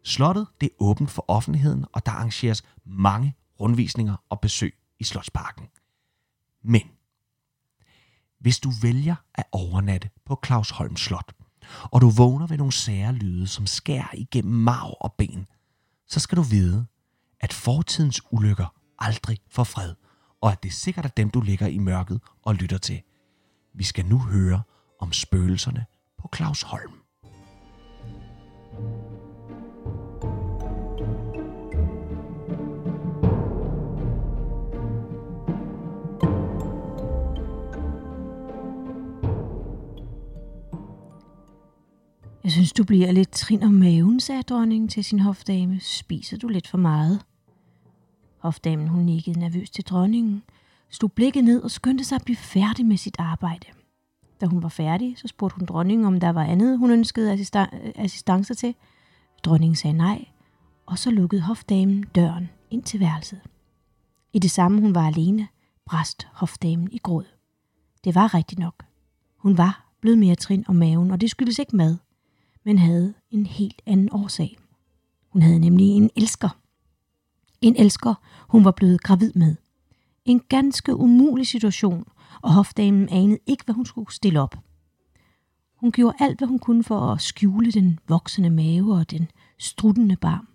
[0.05, 5.66] Slottet det er åbent for offentligheden, og der arrangeres mange rundvisninger og besøg i Slotsparken.
[6.64, 6.83] Men
[8.38, 11.33] hvis du vælger at overnatte på Claus Holm Slot,
[11.83, 15.46] og du vågner ved nogle sære lyde, som skærer igennem marv og ben,
[16.07, 16.87] så skal du vide,
[17.40, 19.94] at fortidens ulykker aldrig får fred,
[20.40, 23.03] og at det sikkert er dem, du ligger i mørket og lytter til.
[23.74, 24.62] Vi skal nu høre
[24.98, 25.85] om spøgelserne
[26.18, 26.92] på Claus Holm.
[42.44, 45.81] Jeg synes, du bliver lidt trin om maven, sagde dronningen til sin hofdame.
[45.81, 47.20] Spiser du lidt for meget?
[48.40, 50.42] Hofdamen hun nikkede nervøst til dronningen,
[50.88, 53.66] stod blikket ned og skyndte sig at blive færdig med sit arbejde.
[54.40, 58.00] Da hun var færdig, så spurgte hun dronningen, om der var andet, hun ønskede assista-
[58.00, 58.74] assistancer til.
[59.42, 60.24] Dronningen sagde nej,
[60.87, 63.40] og så lukkede hofdamen døren ind til værelset.
[64.33, 65.48] I det samme hun var alene,
[65.87, 67.24] brast hofdamen i gråd.
[68.05, 68.85] Det var rigtigt nok.
[69.37, 71.96] Hun var blevet mere trin om maven, og det skyldes ikke mad,
[72.64, 74.59] men havde en helt anden årsag.
[75.29, 76.60] Hun havde nemlig en elsker.
[77.61, 78.14] En elsker,
[78.49, 79.57] hun var blevet gravid med.
[80.25, 82.05] En ganske umulig situation,
[82.42, 84.57] og hofdamen anede ikke, hvad hun skulle stille op.
[85.77, 90.16] Hun gjorde alt, hvad hun kunne for at skjule den voksende mave og den struttende
[90.16, 90.49] barm.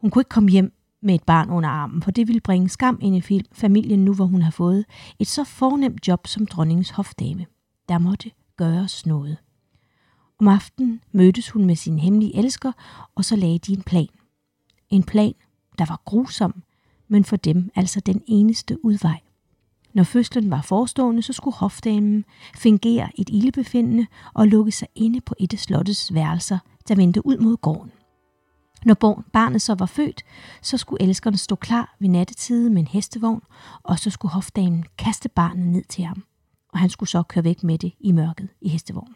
[0.00, 2.98] Hun kunne ikke komme hjem med et barn under armen, for det ville bringe skam
[3.02, 4.84] ind i familien nu, hvor hun har fået
[5.18, 7.46] et så fornemt job som dronningens hofdame.
[7.88, 9.36] Der måtte gøres noget.
[10.40, 12.72] Om aftenen mødtes hun med sin hemmelige elsker,
[13.14, 14.08] og så lagde de en plan.
[14.90, 15.34] En plan,
[15.78, 16.62] der var grusom,
[17.08, 19.20] men for dem altså den eneste udvej.
[19.92, 25.34] Når fødslen var forestående, så skulle hofdamen fingere et ildebefindende og lukke sig inde på
[25.38, 26.58] et af slottets værelser,
[26.88, 27.92] der vendte ud mod gården.
[28.84, 30.22] Når barnet så var født,
[30.62, 33.42] så skulle elskerne stå klar ved nattetide med en hestevogn,
[33.82, 36.24] og så skulle hofdamen kaste barnet ned til ham,
[36.72, 39.14] og han skulle så køre væk med det i mørket i hestevognen.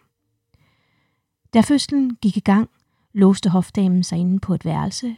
[1.55, 2.71] Da fødslen gik i gang,
[3.13, 5.17] låste hofdamen sig inde på et værelse,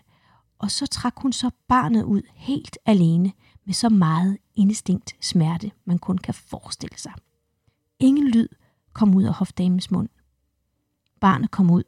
[0.59, 3.33] og så trak hun så barnet ud helt alene
[3.65, 7.13] med så meget instinkt smerte, man kun kan forestille sig.
[7.99, 8.49] Ingen lyd
[8.93, 10.09] kom ud af hofdamens mund.
[11.21, 11.83] Barnet kom ud.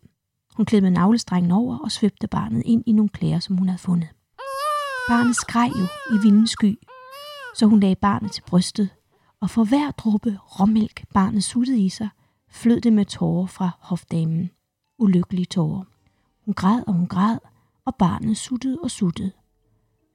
[0.56, 4.08] Hun klippede navlestrengen over og svøbte barnet ind i nogle klæder, som hun havde fundet.
[5.08, 6.78] Barnet skreg jo i vindens sky,
[7.56, 8.88] så hun lagde barnet til brystet,
[9.40, 12.08] og for hver dråbe råmælk barnet suttede i sig,
[12.50, 14.50] flød det med tårer fra hofdamen.
[14.98, 15.84] Ulykkelige tårer.
[16.44, 17.38] Hun græd og hun græd,
[17.84, 19.32] og barnet suttede og suttede.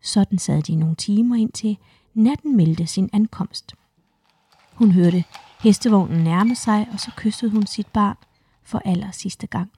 [0.01, 1.77] Sådan sad de nogle timer indtil
[2.13, 3.73] natten meldte sin ankomst.
[4.73, 5.23] Hun hørte
[5.59, 8.15] hestevognen nærme sig, og så kyssede hun sit barn
[8.63, 9.71] for aller sidste gang.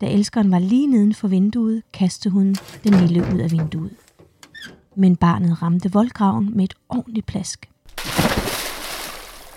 [0.00, 3.96] Da elskeren var lige neden for vinduet, kastede hun den lille ud af vinduet.
[4.96, 7.70] Men barnet ramte voldgraven med et ordentligt plask.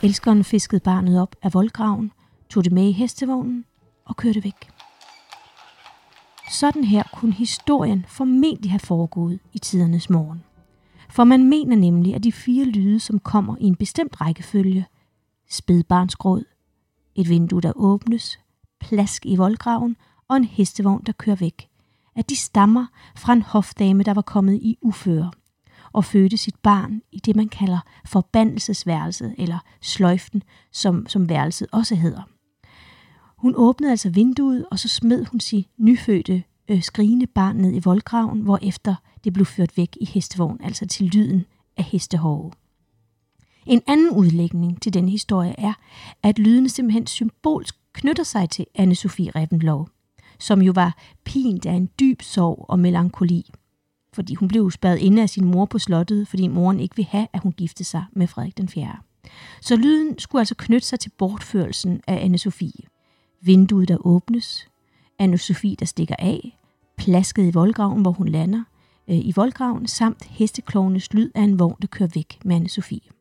[0.04, 2.12] Elskeren fiskede barnet op af voldgraven,
[2.50, 3.66] tog det med i hestevognen
[4.06, 4.75] og kørte væk.
[6.52, 10.44] Sådan her kunne historien formentlig have foregået i tidernes morgen.
[11.10, 14.86] For man mener nemlig, at de fire lyde, som kommer i en bestemt rækkefølge,
[15.50, 16.44] spædbarnsgråd,
[17.16, 18.40] et vindue, der åbnes,
[18.80, 21.68] plask i voldgraven og en hestevogn, der kører væk,
[22.16, 25.32] at de stammer fra en hofdame, der var kommet i uføre
[25.94, 31.96] og fødte sit barn i det, man kalder forbandelsesværelset, eller sløjften, som, som værelset også
[31.96, 32.22] hedder.
[33.38, 37.80] Hun åbnede altså vinduet, og så smed hun sit nyfødte øh, skrigende barn ned i
[37.80, 41.46] voldgraven, hvor efter det blev ført væk i hestevogn, altså til lyden
[41.78, 42.52] af hestehove.
[43.66, 45.74] En anden udlægning til denne historie er,
[46.24, 49.86] at lydene simpelthen symbolsk knytter sig til Anne-Sophie Reventlow,
[50.40, 53.52] som jo var pint af en dyb sorg og melankoli,
[54.14, 57.28] fordi hun blev spærret inde af sin mor på slottet, fordi moren ikke ville have,
[57.34, 58.98] at hun giftede sig med Frederik den 4.
[59.62, 62.95] Så lyden skulle altså knytte sig til bortførelsen af Anne-Sophie.
[63.46, 64.68] Vinduet, der åbnes,
[65.22, 66.58] Anne-Sophie, der stikker af,
[66.98, 68.64] plasket i voldgraven, hvor hun lander,
[69.08, 73.12] øh, i voldgraven, samt hesteklovnes lyd af en vogn, der kører væk med Anne-Sophie.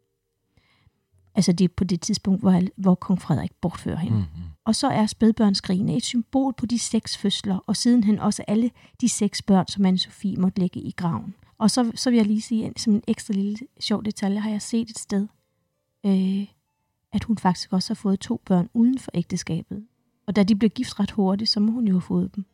[1.35, 4.17] Altså det er på det tidspunkt, hvor, hvor kong Frederik bortfører hende.
[4.17, 4.43] Mm-hmm.
[4.65, 9.09] Og så er spædbørnsgrine et symbol på de seks fødsler, og sidenhen også alle de
[9.09, 11.35] seks børn, som Anne-Sophie måtte lægge i graven.
[11.59, 14.63] Og så, så vil jeg lige sige, som en ekstra lille sjov detalje, har jeg
[14.63, 15.27] set et sted,
[16.07, 16.47] øh,
[17.13, 19.85] at hun faktisk også har fået to børn uden for ægteskabet.
[20.27, 22.45] Og da de blev gift ret hurtigt, så må hun jo have fået dem.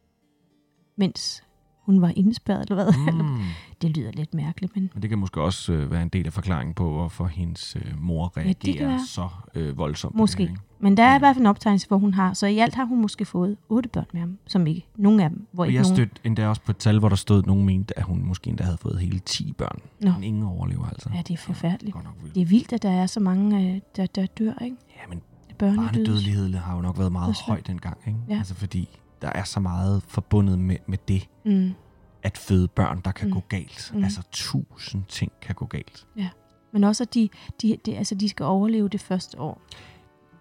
[0.97, 1.43] Mens
[1.81, 3.13] hun var indespærret, eller hvad?
[3.13, 3.39] Mm.
[3.83, 4.91] det lyder lidt mærkeligt, men...
[4.95, 8.03] Men det kan måske også øh, være en del af forklaringen på, hvorfor hendes øh,
[8.03, 10.15] mor reagerer ja, så øh, voldsomt.
[10.15, 10.43] Måske.
[10.43, 12.33] Det, men der er i hvert fald en optegnelse, hvor hun har.
[12.33, 14.87] Så i alt har hun måske fået otte børn med ham, som ikke...
[14.97, 15.97] Nogle af dem, hvor ikke jeg nogen...
[15.97, 18.49] stødte endda også på et tal, hvor der stod, at nogen mente, at hun måske
[18.49, 19.79] endda havde fået hele 10 børn.
[20.01, 20.13] Nå.
[20.13, 21.11] Men ingen overlever altså.
[21.15, 21.97] Ja, det er forfærdeligt.
[21.97, 24.77] Ja, det er vildt, at der er så mange, øh, der, der dør, ikke?
[24.97, 25.23] Ja, men
[25.61, 28.19] børnedødeligheden har jo nok været meget høj dengang, ikke?
[28.29, 28.37] Ja.
[28.37, 31.29] Altså fordi der er så meget forbundet med, med det.
[31.45, 31.75] Mm
[32.23, 33.35] at føde børn, der kan mm.
[33.35, 33.91] gå galt.
[33.95, 34.05] Mm.
[34.05, 36.07] Altså tusind ting kan gå galt.
[36.17, 36.29] Ja,
[36.73, 37.29] men også at de,
[37.63, 39.63] de, de, altså, de skal overleve det første år.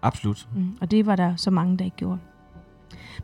[0.02, 0.48] Absolut.
[0.54, 0.78] Mm.
[0.80, 2.18] Og det var der så mange, der ikke gjorde.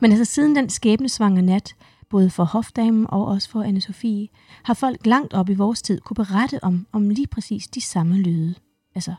[0.00, 1.74] Men altså siden den skæbnesvanger nat,
[2.10, 4.28] både for hofdamen og også for anne Sofie,
[4.62, 8.16] har folk langt op i vores tid kunne berette om, om lige præcis de samme
[8.16, 8.54] lyde.
[8.94, 9.14] Altså,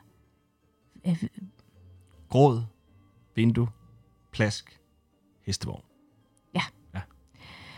[2.30, 2.64] Gråd,
[3.36, 3.68] vindue,
[4.32, 4.80] plask,
[5.42, 5.88] hestevogn.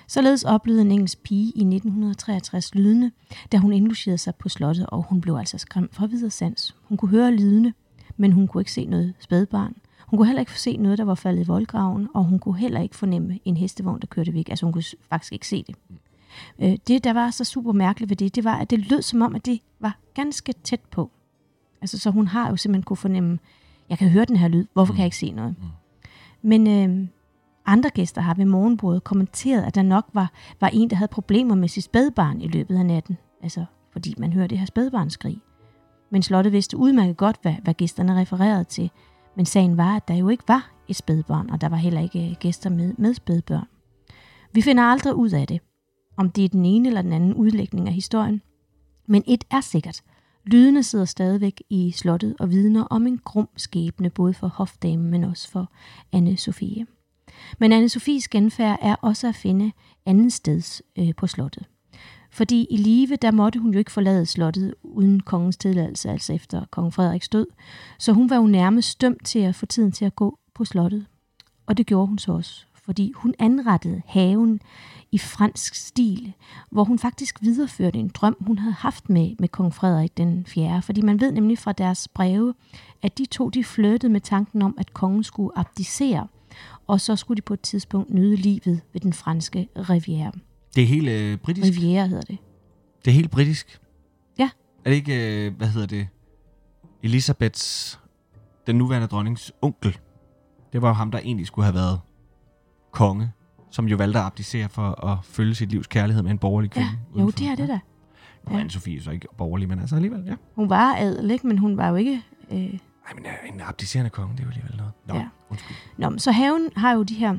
[0.10, 3.12] Således oplevede en engelsk pige i 1963 lydene,
[3.52, 6.76] da hun indlogerede sig på slottet, og hun blev altså skræmt fra videre sans.
[6.84, 7.74] Hun kunne høre lydene,
[8.18, 9.76] men hun kunne ikke se noget spædbarn.
[10.08, 12.82] Hun kunne heller ikke se noget, der var faldet i voldgraven, og hun kunne heller
[12.82, 14.50] ikke fornemme en hestevogn, der kørte væk.
[14.50, 15.76] Altså hun kunne faktisk ikke se det.
[16.60, 19.22] Øh, det, der var så super mærkeligt ved det, det var, at det lød som
[19.22, 21.12] om, at det var ganske tæt på.
[21.82, 23.40] Altså, så hun har jo simpelthen kunne fornemme,
[23.90, 25.56] jeg kan høre den her lyd, hvorfor kan jeg ikke se noget?
[26.42, 27.08] Men øh,
[27.66, 31.56] andre gæster har ved morgenbordet kommenteret, at der nok var, var en, der havde problemer
[31.56, 33.18] med sit spædbarn i løbet af natten.
[33.44, 35.42] Altså, fordi man hører det her spædbarnskrig.
[36.10, 38.92] Men slottet vidste udmærket godt, hvad, hvad gæsterne refererede til.
[39.36, 42.30] Men sagen var, at der jo ikke var et spædbarn, og der var heller ikke
[42.30, 43.68] øh, gæster med, med spædbørn.
[44.54, 45.62] Vi finder aldrig ud af det,
[46.18, 48.42] om det er den ene eller den anden udlægning af historien.
[49.08, 50.02] Men et er sikkert.
[50.46, 55.24] Lydene sidder stadigvæk i slottet og vidner om en grum skæbne, både for hofdamen, men
[55.24, 55.72] også for
[56.12, 56.86] anne Sofie.
[57.60, 59.72] Men anne Sofies genfærd er også at finde
[60.06, 61.66] anden steds øh, på slottet.
[62.32, 66.66] Fordi i live, der måtte hun jo ikke forlade slottet uden kongens tilladelse, altså efter
[66.72, 67.48] kong Frederiks død.
[68.00, 71.06] Så hun var jo nærmest dømt til at få tiden til at gå på slottet.
[71.66, 74.62] Og det gjorde hun så også, fordi hun anrettede haven
[75.12, 76.34] i fransk stil,
[76.72, 80.82] hvor hun faktisk videreførte en drøm, hun havde haft med, med kong Frederik den 4.
[80.82, 82.54] Fordi man ved nemlig fra deres breve,
[83.02, 86.28] at de to de flirtede med tanken om, at kongen skulle abdicere–
[86.88, 90.32] og så skulle de på et tidspunkt nyde livet ved den franske riviera.
[90.76, 91.68] Det er helt øh, britisk?
[91.68, 92.38] Riviera hedder det.
[93.06, 93.82] Det er helt britisk?
[94.40, 94.50] Ja.
[94.86, 96.08] Er det ikke, øh, hvad hedder det,
[97.04, 98.00] Elisabeths,
[98.68, 99.98] den nuværende dronnings onkel?
[100.74, 102.00] Det var jo ham, der egentlig skulle have været
[102.92, 103.32] konge,
[103.72, 106.90] som jo valgte at abdicere for at følge sit livs kærlighed med en borgerlig kvinde.
[107.16, 107.80] Ja, jo, det er det da.
[108.48, 108.66] Nu er ja.
[108.66, 110.36] Anne-Sophie så ikke borgerlig, men altså alligevel, ja.
[110.56, 111.48] Hun var adel, ikke?
[111.48, 112.22] Men hun var jo ikke...
[112.52, 114.92] Øh Nej, men øh, en abdicerende konge, det er jo alligevel noget.
[115.08, 115.28] Nå, ja.
[115.50, 115.78] undskyld.
[115.98, 117.36] Nå, så haven har jo de her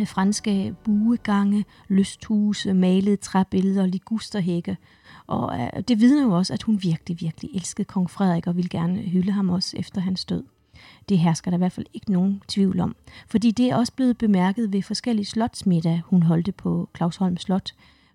[0.00, 4.76] øh, franske buegange, lysthuse, malede træbilleder, ligusterhække.
[5.26, 8.68] Og øh, det vidner jo også, at hun virkelig, virkelig elskede kong Frederik og ville
[8.68, 10.44] gerne hylde ham også efter hans død.
[11.08, 12.96] Det hersker der i hvert fald ikke nogen tvivl om.
[13.28, 17.70] Fordi det er også blevet bemærket ved forskellige slotsmiddag, hun holdte på Clausholm Slot,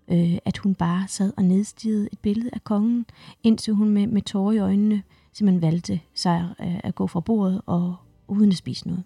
[0.08, 3.06] øh, at hun bare sad og nedstigede et billede af kongen,
[3.42, 7.62] indtil hun med, med tårer i øjnene simpelthen valgte sig øh, at gå fra bordet
[7.66, 7.96] og
[8.28, 9.02] uden at spise noget.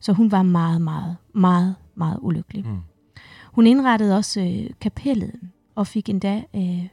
[0.00, 2.66] Så hun var meget, meget, meget, meget ulykkelig.
[2.66, 2.78] Mm.
[3.52, 5.32] Hun indrettede også øh, kapellet
[5.74, 6.86] og fik endda øh,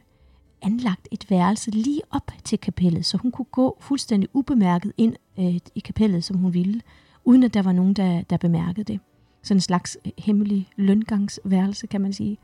[0.62, 5.58] anlagt et værelse lige op til kapellet, så hun kunne gå fuldstændig ubemærket ind øh,
[5.74, 6.80] i kapellet, som hun ville,
[7.24, 9.00] uden at der var nogen, der, der bemærkede det.
[9.42, 12.38] Sådan en slags øh, hemmelig løngangsværelse, kan man sige.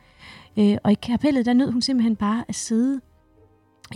[0.57, 3.00] Øh, og i kapellet, der nød hun simpelthen bare at sidde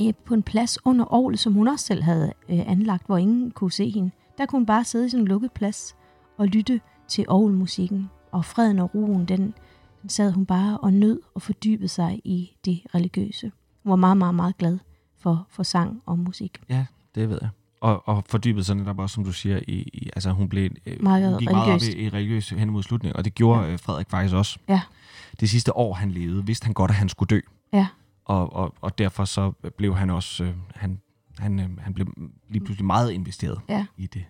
[0.01, 3.51] øh, på en plads under ovlet, som hun også selv havde øh, anlagt, hvor ingen
[3.51, 4.11] kunne se hende.
[4.39, 5.97] Der kunne hun bare sidde i sådan en lukket plads
[6.37, 8.11] og lytte til orgelmusikken.
[8.33, 9.55] Og freden og roen, den,
[10.03, 13.53] den sad hun bare og nød og fordybede sig i det religiøse.
[13.83, 14.79] Hun var meget, meget, meget glad
[15.19, 16.61] for, for sang og musik.
[16.69, 17.51] Ja, det ved jeg.
[17.81, 21.03] Og, og fordybede sig netop også, som du siger, i, i altså hun blev øh,
[21.03, 23.77] Meget hun gik meget op i, i religiøs hen mod slutningen, og det gjorde ja.
[23.77, 24.59] Frederik faktisk også.
[24.69, 24.81] Ja.
[25.41, 27.41] Det sidste år, han levede, vidste han godt, at han skulle dø.
[27.73, 27.87] Ja,
[28.25, 31.01] Og, og, og derfor så blev han også, øh, han,
[31.39, 32.07] han, øh, han blev
[32.49, 33.87] lige pludselig meget investeret Ja.
[33.97, 34.25] i det.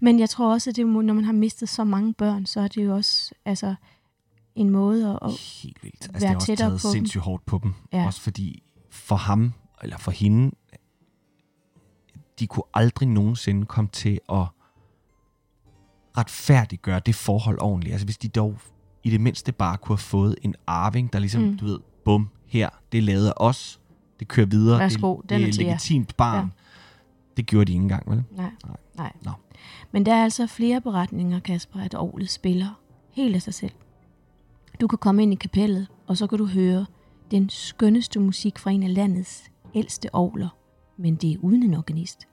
[0.00, 2.68] Men jeg tror også, at det, når man har mistet så mange børn, så er
[2.68, 3.74] det jo også altså,
[4.54, 5.30] en måde at...
[5.62, 5.96] Helt vildt.
[6.02, 7.74] Altså, være det har også taget sindssygt hårdt på dem.
[7.92, 8.06] Ja.
[8.06, 9.52] Også fordi for ham,
[9.82, 10.56] eller for hende,
[12.38, 14.44] de kunne aldrig nogensinde komme til at
[16.18, 17.92] retfærdiggøre det forhold ordentligt.
[17.92, 18.58] Altså hvis de dog
[19.02, 21.56] i det mindste bare kunne have fået en arving, der ligesom, Mm.
[21.58, 23.80] du ved, bum, her, det lavede os,
[24.20, 26.44] det kører videre, Værsgo, det, det er legitimt barn.
[26.44, 26.50] Ja.
[27.36, 28.24] Det gjorde de ikke engang, vel?
[28.30, 28.76] nej, Nej.
[28.96, 29.12] nej.
[29.22, 29.30] Nå.
[29.92, 33.72] Men der er altså flere beretninger, Kasper, at orlet spiller helt af sig selv.
[34.80, 36.86] Du kan komme ind i kapellet, og så kan du høre
[37.32, 40.48] den skønneste musik fra en af landets ældste orgler,
[40.96, 42.28] men det er uden en organist.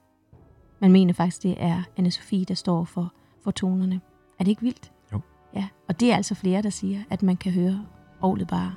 [0.80, 3.12] Man mener faktisk, det er anne Sofie, der står for,
[3.44, 4.00] for tonerne.
[4.38, 4.92] Er det ikke vildt?
[5.12, 5.20] Jo.
[5.54, 7.86] Ja, og det er altså flere, der siger, at man kan høre
[8.22, 8.74] orlet bare,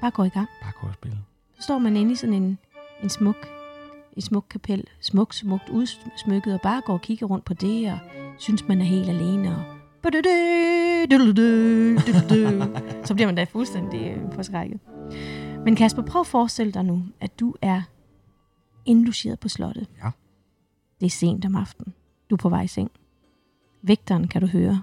[0.00, 0.48] bare gå i gang.
[0.62, 1.18] Bare gå og spille.
[1.54, 2.58] Så står man inde i sådan en,
[3.02, 3.48] en smuk,
[4.16, 7.98] et smuk kapel, smukt, smukt udsmykket, og bare går og kigger rundt på det, og
[8.38, 9.62] synes, man er helt alene, og
[13.04, 14.80] så bliver man da fuldstændig øh, forskrækket.
[15.66, 17.82] Men Kasper, prøv at forestille dig nu, at du er
[18.84, 19.86] indlogeret på slottet.
[20.02, 20.10] Ja.
[21.00, 21.94] Det er sent om aftenen.
[22.30, 22.90] Du er på vej i seng.
[23.82, 24.82] Vægteren kan du høre.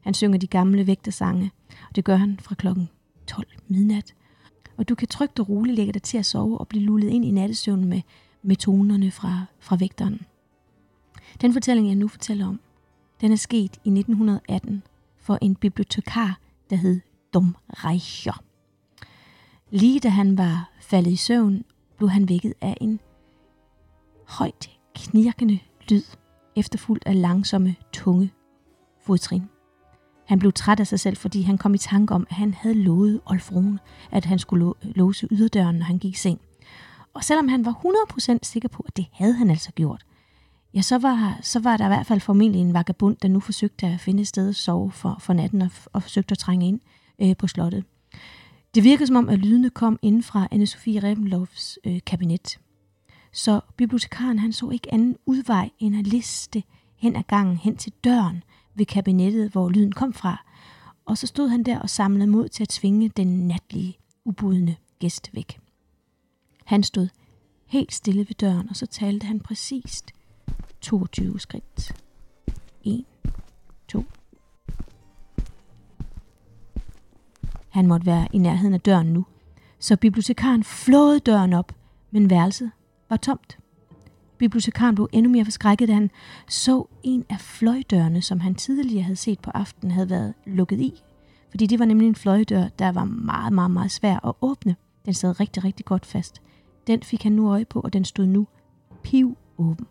[0.00, 1.52] Han synger de gamle vægtersange,
[1.88, 2.88] og det gør han fra klokken
[3.26, 4.14] 12 midnat.
[4.76, 7.24] Og du kan trygt og roligt lægge dig til at sove og blive lullet ind
[7.24, 8.00] i nattesøvnen med,
[8.42, 10.20] med tonerne fra, fra vægteren.
[11.40, 12.60] Den fortælling, jeg nu fortæller om,
[13.20, 14.82] den er sket i 1918
[15.18, 16.38] for en bibliotekar,
[16.70, 17.00] der hed
[17.34, 18.42] Dom Reicher.
[19.70, 21.64] Lige da han var faldet i søvn,
[21.96, 23.00] blev han vækket af en
[24.28, 25.58] højt knirkende
[25.90, 26.02] lyd,
[26.56, 28.32] efterfulgt af langsomme, tunge
[29.06, 29.42] fodtrin.
[30.26, 32.74] Han blev træt af sig selv, fordi han kom i tanke om, at han havde
[32.74, 33.78] lovet Olfrun,
[34.10, 36.40] at han skulle låse yderdøren, når han gik i seng.
[37.14, 37.80] Og selvom han var
[38.32, 40.06] 100% sikker på, at det havde han altså gjort,
[40.74, 43.86] ja, så var, så var der i hvert fald formentlig en vagabund, der nu forsøgte
[43.86, 46.80] at finde et sted at sove for, for natten og, og forsøgte at trænge ind
[47.22, 47.84] øh, på slottet.
[48.74, 52.58] Det virkede som om, at lydene kom inden fra Anne-Sophie Rebenlofs øh, kabinet.
[53.32, 56.62] Så bibliotekaren han så ikke anden udvej end at liste
[56.96, 58.42] hen ad gangen hen til døren
[58.74, 60.44] ved kabinettet, hvor lyden kom fra.
[61.04, 65.30] Og så stod han der og samlede mod til at tvinge den natlige, ubudne gæst
[65.32, 65.60] væk.
[66.64, 67.08] Han stod
[67.66, 70.12] helt stille ved døren, og så talte han præcist
[70.80, 71.92] 22 skridt.
[72.84, 73.04] 1,
[73.88, 74.04] 2.
[77.74, 79.24] Han måtte være i nærheden af døren nu,
[79.78, 81.72] så bibliotekaren flåede døren op,
[82.10, 82.70] men værelset
[83.08, 83.58] var tomt.
[84.38, 86.10] Bibliotekaren blev endnu mere forskrækket, da han
[86.48, 91.02] så en af fløjdørene, som han tidligere havde set på aftenen, havde været lukket i.
[91.50, 94.76] Fordi det var nemlig en fløjdør, der var meget, meget, meget svær at åbne.
[95.04, 96.42] Den sad rigtig, rigtig godt fast.
[96.86, 98.46] Den fik han nu øje på, og den stod nu
[99.02, 99.86] piv åben.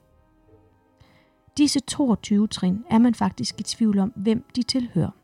[1.58, 5.23] Disse 22 trin er man faktisk i tvivl om, hvem de tilhører.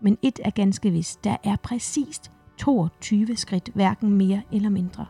[0.00, 5.06] Men et er ganske vist, der er præcist 22 skridt, hverken mere eller mindre.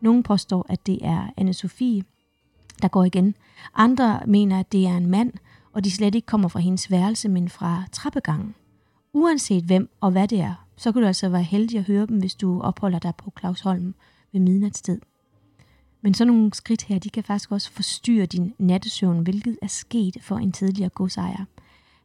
[0.00, 2.02] Nogle påstår, at det er Anne-Sophie,
[2.82, 3.34] der går igen.
[3.74, 5.32] Andre mener, at det er en mand,
[5.72, 8.54] og de slet ikke kommer fra hendes værelse, men fra trappegangen.
[9.12, 12.18] Uanset hvem og hvad det er, så kan du altså være heldig at høre dem,
[12.18, 13.94] hvis du opholder dig på Clausholm
[14.32, 15.00] ved midnatstid.
[16.00, 20.16] Men sådan nogle skridt her, de kan faktisk også forstyrre din nattesøvn, hvilket er sket
[20.22, 21.44] for en tidligere godsejer.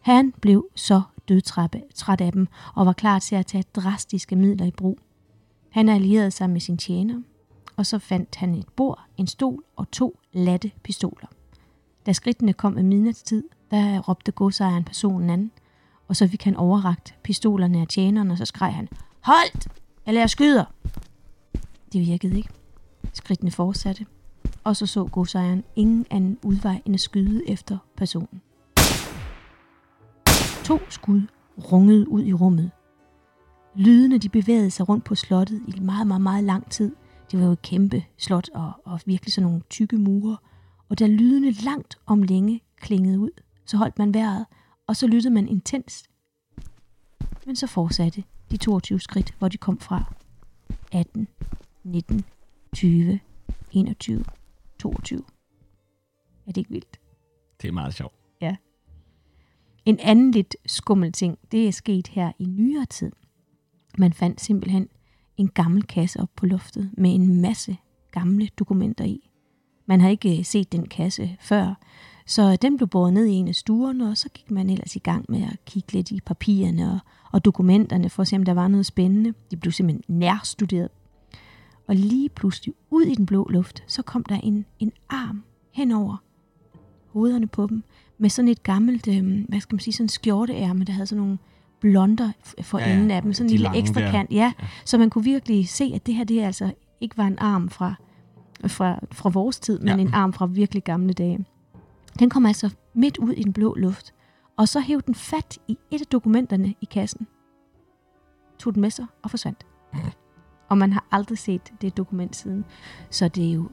[0.01, 4.71] Han blev så dødtræt af dem og var klar til at tage drastiske midler i
[4.71, 4.99] brug.
[5.69, 7.21] Han allierede sig med sin tjener,
[7.77, 11.27] og så fandt han et bord, en stol og to latte pistoler.
[12.05, 15.51] Da skridtene kom ved midnatstid, der råbte godsejeren personen anden,
[16.07, 18.89] og så fik han overragt pistolerne af tjeneren, og så skreg han,
[19.21, 19.67] Holdt!
[20.05, 20.65] Eller jeg skyder!
[21.93, 22.49] Det virkede ikke.
[23.13, 24.05] Skridtene fortsatte,
[24.63, 28.41] og så så godsejeren ingen anden udvej end at skyde efter personen.
[30.63, 31.21] To skud
[31.71, 32.71] rungede ud i rummet.
[33.75, 36.95] lydene de bevægede sig rundt på slottet i meget, meget, meget lang tid.
[37.31, 40.37] Det var jo et kæmpe slot og, og virkelig sådan nogle tykke mure.
[40.89, 43.29] Og da lydene langt om længe klingede ud,
[43.65, 44.45] så holdt man vejret,
[44.87, 46.09] og så lyttede man intenst.
[47.45, 50.13] Men så fortsatte de 22 skridt, hvor de kom fra.
[50.91, 51.27] 18,
[51.83, 52.25] 19,
[52.75, 53.19] 20,
[53.71, 54.25] 21,
[54.79, 55.19] 22.
[55.19, 56.99] Er det ikke vildt?
[57.61, 58.22] Det er meget sjovt.
[59.85, 63.11] En anden lidt skummel ting, det er sket her i nyere tid.
[63.97, 64.89] Man fandt simpelthen
[65.37, 67.77] en gammel kasse op på loftet med en masse
[68.11, 69.29] gamle dokumenter i.
[69.85, 71.73] Man har ikke øh, set den kasse før,
[72.25, 74.99] så den blev båret ned i en af stuerne, og så gik man ellers i
[74.99, 76.99] gang med at kigge lidt i papirerne og,
[77.31, 79.33] og dokumenterne for at se, om der var noget spændende.
[79.51, 80.89] De blev simpelthen nærstuderet.
[81.87, 86.17] Og lige pludselig ud i den blå luft, så kom der en, en arm henover
[87.13, 87.83] hovederne på dem,
[88.23, 91.21] med sådan et gammelt, øh, hvad skal man sige, sådan en skjorteærme, der havde sådan
[91.23, 91.37] nogle
[91.79, 94.11] blonder for Ja, enden af dem, sådan en de lille ekstra der.
[94.11, 94.67] kant, ja, Ja.
[94.85, 96.71] så man kunne virkelig se, at det her, det altså
[97.01, 97.93] ikke var en arm fra,
[98.67, 99.97] fra, fra vores tid, men ja.
[99.97, 101.45] en arm fra virkelig gamle dage.
[102.19, 104.13] Den kom altså midt ud i den blå luft,
[104.57, 107.27] og så hævde den fat i et af dokumenterne i kassen,
[108.59, 109.65] tog den med sig og forsvandt.
[110.69, 112.65] Og man har aldrig set det dokument siden,
[113.09, 113.69] så det er jo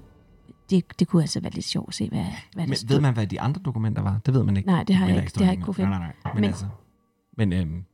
[0.71, 2.89] det, det kunne altså være lidt sjovt at se, hvad, hvad der Men stod.
[2.89, 4.21] ved man, hvad de andre dokumenter var?
[4.27, 4.67] Det ved man ikke.
[4.67, 5.91] Nej, det har jeg ikke, det har ikke kunne finde.
[5.91, 6.33] Nej, nej, nej.
[6.35, 6.67] Men, Men- altså,
[7.37, 7.85] men øhm,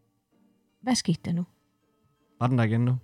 [0.82, 1.44] Hvad skete der nu?
[2.40, 2.98] var den der igen nu?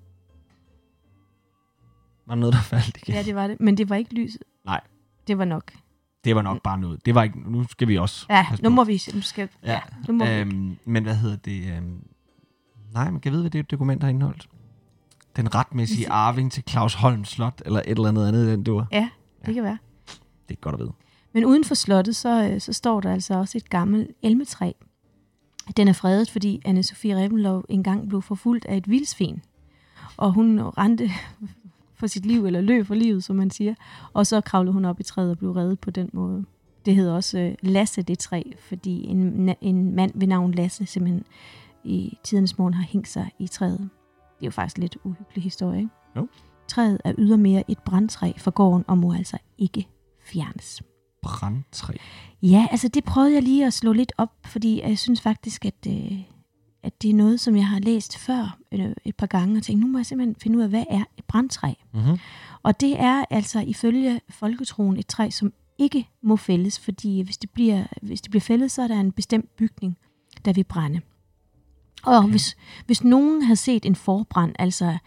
[2.27, 3.15] Var der noget, der faldt igen?
[3.15, 3.61] Ja, det var det.
[3.61, 4.43] Men det var ikke lyset.
[4.65, 4.81] Nej.
[5.27, 5.73] Det var nok.
[6.25, 7.07] Det var nok bare noget.
[7.07, 7.39] Det var ikke...
[7.53, 8.27] Nu skal vi også...
[8.31, 9.01] Ja, nu må vi...
[9.15, 10.31] Nu skal, Ja, ja, nu må vi.
[10.31, 11.77] Øhm, men hvad hedder det?
[11.77, 12.05] Øhm,
[12.93, 14.49] nej, man kan vide, hvad det dokument har indeholdt.
[15.37, 18.87] Den retmæssige arving til Claus Holm Slot, eller et eller andet andet, den dur.
[18.93, 19.09] Ja,
[19.47, 19.79] det kan være.
[20.49, 20.93] Det er godt at vide.
[21.33, 24.73] Men uden for slottet, så, øh, så står der altså også et gammelt elmetræ.
[25.77, 29.43] Den er fredet, fordi Anne-Sophie Revenlov engang blev forfulgt af et vildsvin.
[30.17, 31.11] Og hun rendte
[31.99, 33.75] for sit liv, eller løb for livet, som man siger.
[34.13, 36.45] Og så kravlede hun op i træet og blev reddet på den måde.
[36.87, 41.25] Det hedder også øh, Lasse det træ, fordi en, en mand ved navn Lasse simpelthen
[41.85, 43.79] i tidernes morgen har hængt sig i træet.
[43.79, 45.91] Det er jo faktisk lidt uhyggelig historie, ikke?
[46.17, 46.29] Jo.
[46.73, 49.89] Træet er ydermere et brandtræ for gården og må altså ikke
[50.25, 50.83] fjernes.
[51.23, 51.93] Brandtræ.
[52.43, 55.87] Ja, altså det prøvede jeg lige at slå lidt op, fordi jeg synes faktisk, at,
[55.89, 56.19] øh,
[56.83, 59.81] at det er noget, som jeg har læst før øh, et par gange, og tænkt,
[59.81, 61.73] nu må jeg simpelthen finde ud af, hvad er et brandtræ?
[61.95, 62.19] Mm-hmm.
[62.63, 67.51] Og det er altså ifølge folketroen et træ, som ikke må fældes, fordi hvis det
[67.51, 69.99] bliver, hvis det bliver fældet, så er der en bestemt bygning,
[70.45, 71.01] der vil brænde.
[72.03, 72.31] Og okay.
[72.31, 72.57] hvis,
[72.87, 74.99] hvis nogen havde set en forbrand, altså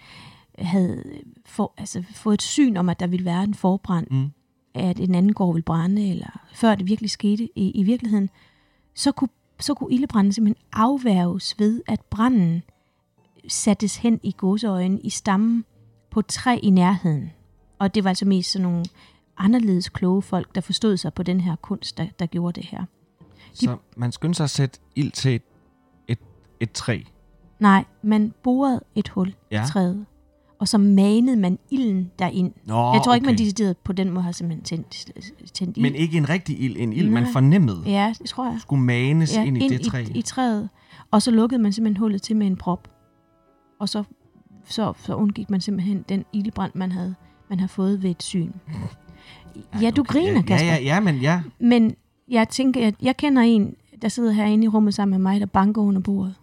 [0.60, 1.04] havde
[1.46, 4.32] for, altså fået et syn om, at der ville være en forbrand, Mm.
[4.74, 8.30] at en anden gård ville brænde, eller før det virkelig skete i, i virkeligheden,
[8.94, 9.30] så kunne,
[9.60, 12.64] så kunne ildebranden simpelthen afværges ved, at branden
[13.48, 15.66] sattes hen i godseøjen i stammen
[16.12, 17.32] på træ i nærheden.
[17.80, 18.86] Og det var altså mest sådan nogle
[19.38, 22.86] anderledes kloge folk, der forstod sig på den her kunst, der, der gjorde det her.
[23.54, 25.42] Så man skyndte sig at sætte ild til et,
[26.08, 26.20] et,
[26.60, 27.02] et træ.
[27.60, 29.64] Nej, man borede et hul Ja.
[29.64, 30.06] i træet,
[30.60, 32.52] og så manede man ilden derind.
[32.66, 33.44] Nå, Jeg tror ikke, man okay.
[33.44, 35.12] decideret på den måde har simpelthen tændt,
[35.54, 35.82] tændt ild.
[35.82, 37.32] Men ikke en rigtig ild, en ild, man Nej.
[37.32, 37.82] fornemmede.
[37.86, 38.58] Ja, det tror jeg.
[38.62, 40.02] Skulle manes Ja, ind i det træ.
[40.04, 40.70] I, i træet.
[41.12, 42.88] Og så lukkede man simpelthen hullet til med en prop.
[43.80, 44.04] Og så,
[44.66, 47.16] så, så undgik man simpelthen den ildbrand, man havde,
[47.50, 48.52] man havde fået ved et syn.
[49.82, 50.68] Ja, du griner, ja, Kasper.
[50.68, 51.42] Ja, ja, ja, men ja.
[51.60, 51.96] Men
[52.30, 55.46] jeg tænker, at jeg kender en, der sidder herinde i rummet sammen med mig, der
[55.46, 56.36] banker under bordet.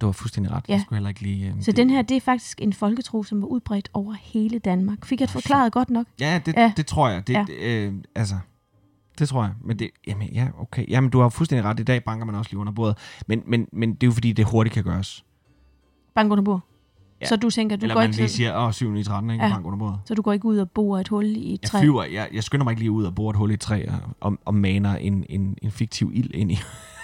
[0.00, 0.64] Du har fuldstændig ret.
[0.68, 0.72] Ja.
[0.72, 1.46] Jeg skulle heller ikke lige...
[1.48, 4.58] øh, Så det- den her, det er faktisk en folketro, som var udbredt over hele
[4.58, 5.04] Danmark.
[5.04, 6.06] Fik jeg det forklaret godt nok?
[6.20, 6.72] Ja, det, Ja.
[6.76, 7.26] det tror jeg.
[7.26, 7.44] Det, Ja.
[7.60, 8.34] øh, altså,
[9.18, 9.52] det tror jeg.
[9.64, 10.84] Men det, jamen, ja, okay.
[10.88, 11.80] Jamen, du har fuldstændig ret.
[11.80, 12.96] I dag banker man også lige under bordet.
[13.26, 15.24] Men, men, men det er jo fordi, det hurtigt kan gøres.
[16.14, 16.60] Bank under bord.
[17.20, 17.26] Ja.
[17.26, 19.44] Så du tænker, du Eller går, man ikke, lige siger, åh, 7 9, 13, ikke?
[19.44, 19.50] Ja.
[19.52, 20.00] Bank under bordet.
[20.04, 21.80] så du går ikke ud og borer et hul i et Jeg træ?
[21.80, 23.86] flyver, jeg, jeg skynder mig ikke lige ud og borer et hul i et træ
[23.88, 26.58] og, og, og maner en, en, en fiktiv ild ind i,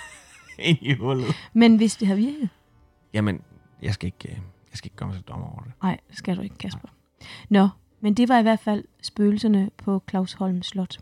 [0.59, 1.27] ind i hullet.
[1.53, 2.49] Men hvis det har virket?
[3.17, 3.41] Jamen,
[3.83, 4.35] jeg skal ikke, øh,
[4.71, 5.73] jeg skal ikke gøre mig til dommer over det.
[5.83, 6.89] Nej, det skal du ikke, Kasper.
[7.49, 7.69] Nå,
[8.01, 10.99] men det var i hvert fald spøgelserne på Claus Holm Slot.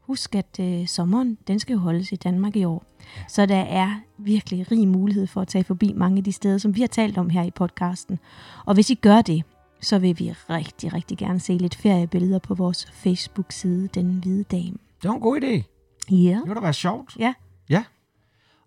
[0.00, 2.84] Husk, at øh, sommeren, den skal jo holdes i Danmark i år.
[3.28, 6.74] Så der er virkelig rig mulighed for at tage forbi mange af de steder, som
[6.74, 8.18] vi har talt om her i podcasten.
[8.66, 9.44] Og hvis I gør det,
[9.80, 14.76] så vil vi rigtig, rigtig gerne se lidt feriebilleder på vores Facebook-side, Den Hvide Dame.
[15.02, 15.62] Det var en god idé.
[16.10, 16.34] Ja.
[16.34, 17.16] Det kunne da være sjovt.
[17.18, 17.34] Ja.
[17.68, 17.84] Ja.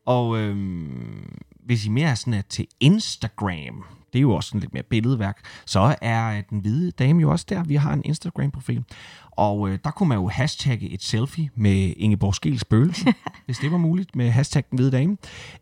[0.05, 4.59] Og øhm, hvis I mere er sådan er til Instagram, det er jo også sådan
[4.59, 7.63] lidt mere billedværk, så er øh, den hvide dame jo også der.
[7.63, 8.83] Vi har en Instagram-profil.
[9.31, 13.13] Og øh, der kunne man jo hashtagge et selfie med Ingeborg Skels spøgelse,
[13.45, 15.17] hvis det var muligt, med hashtag den hvide dame.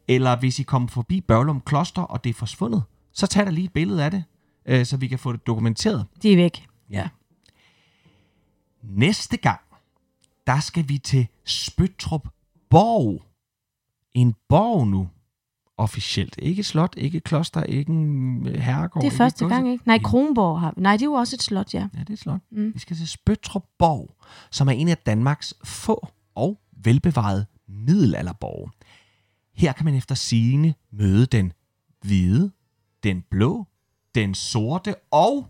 [0.08, 2.84] Eller hvis I kommer forbi Børlum Kloster, og det er forsvundet,
[3.14, 4.24] så tag da lige et billede af det,
[4.66, 6.06] øh, så vi kan få det dokumenteret.
[6.24, 6.68] De er væk.
[6.90, 7.10] Ja.
[8.84, 9.60] Næste gang,
[10.48, 12.28] der skal vi til Spøtrup
[12.70, 13.24] Borg.
[14.14, 15.10] En borg nu.
[15.78, 16.36] Officielt.
[16.40, 19.02] Ikke et slot, ikke et kloster, ikke en øh, herregård.
[19.02, 19.56] Det er ikke første godse.
[19.56, 19.88] gang, ikke?
[19.88, 20.00] Nej.
[20.00, 21.88] Kronborg har Nej, det er jo også et slot, ja.
[21.94, 22.40] Ja, det er et slot.
[22.52, 22.72] Mm.
[22.74, 24.16] Vi skal til Spøtrup Borg,
[24.52, 28.72] som er en af Danmarks få og velbevarede middelalderborge.
[29.56, 31.54] Her kan man efter sigende møde den
[32.02, 32.52] hvide,
[33.04, 33.68] den blå,
[34.16, 35.48] den sorte og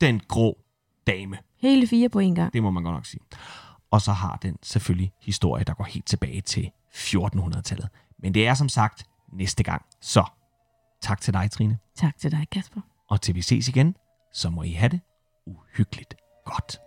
[0.00, 0.58] den grå
[1.06, 1.38] dame.
[1.58, 2.52] Hele fire på en gang.
[2.52, 3.20] Det må man godt nok sige.
[3.90, 7.88] Og så har den selvfølgelig historie, der går helt tilbage til 1400-tallet.
[8.18, 9.86] Men det er som sagt næste gang.
[10.00, 10.24] Så
[11.00, 11.78] tak til dig, Trine.
[11.94, 12.80] Tak til dig, Kasper.
[13.08, 13.96] Og til vi ses igen,
[14.32, 15.00] så må I have det
[15.46, 16.14] uhyggeligt
[16.44, 16.80] godt.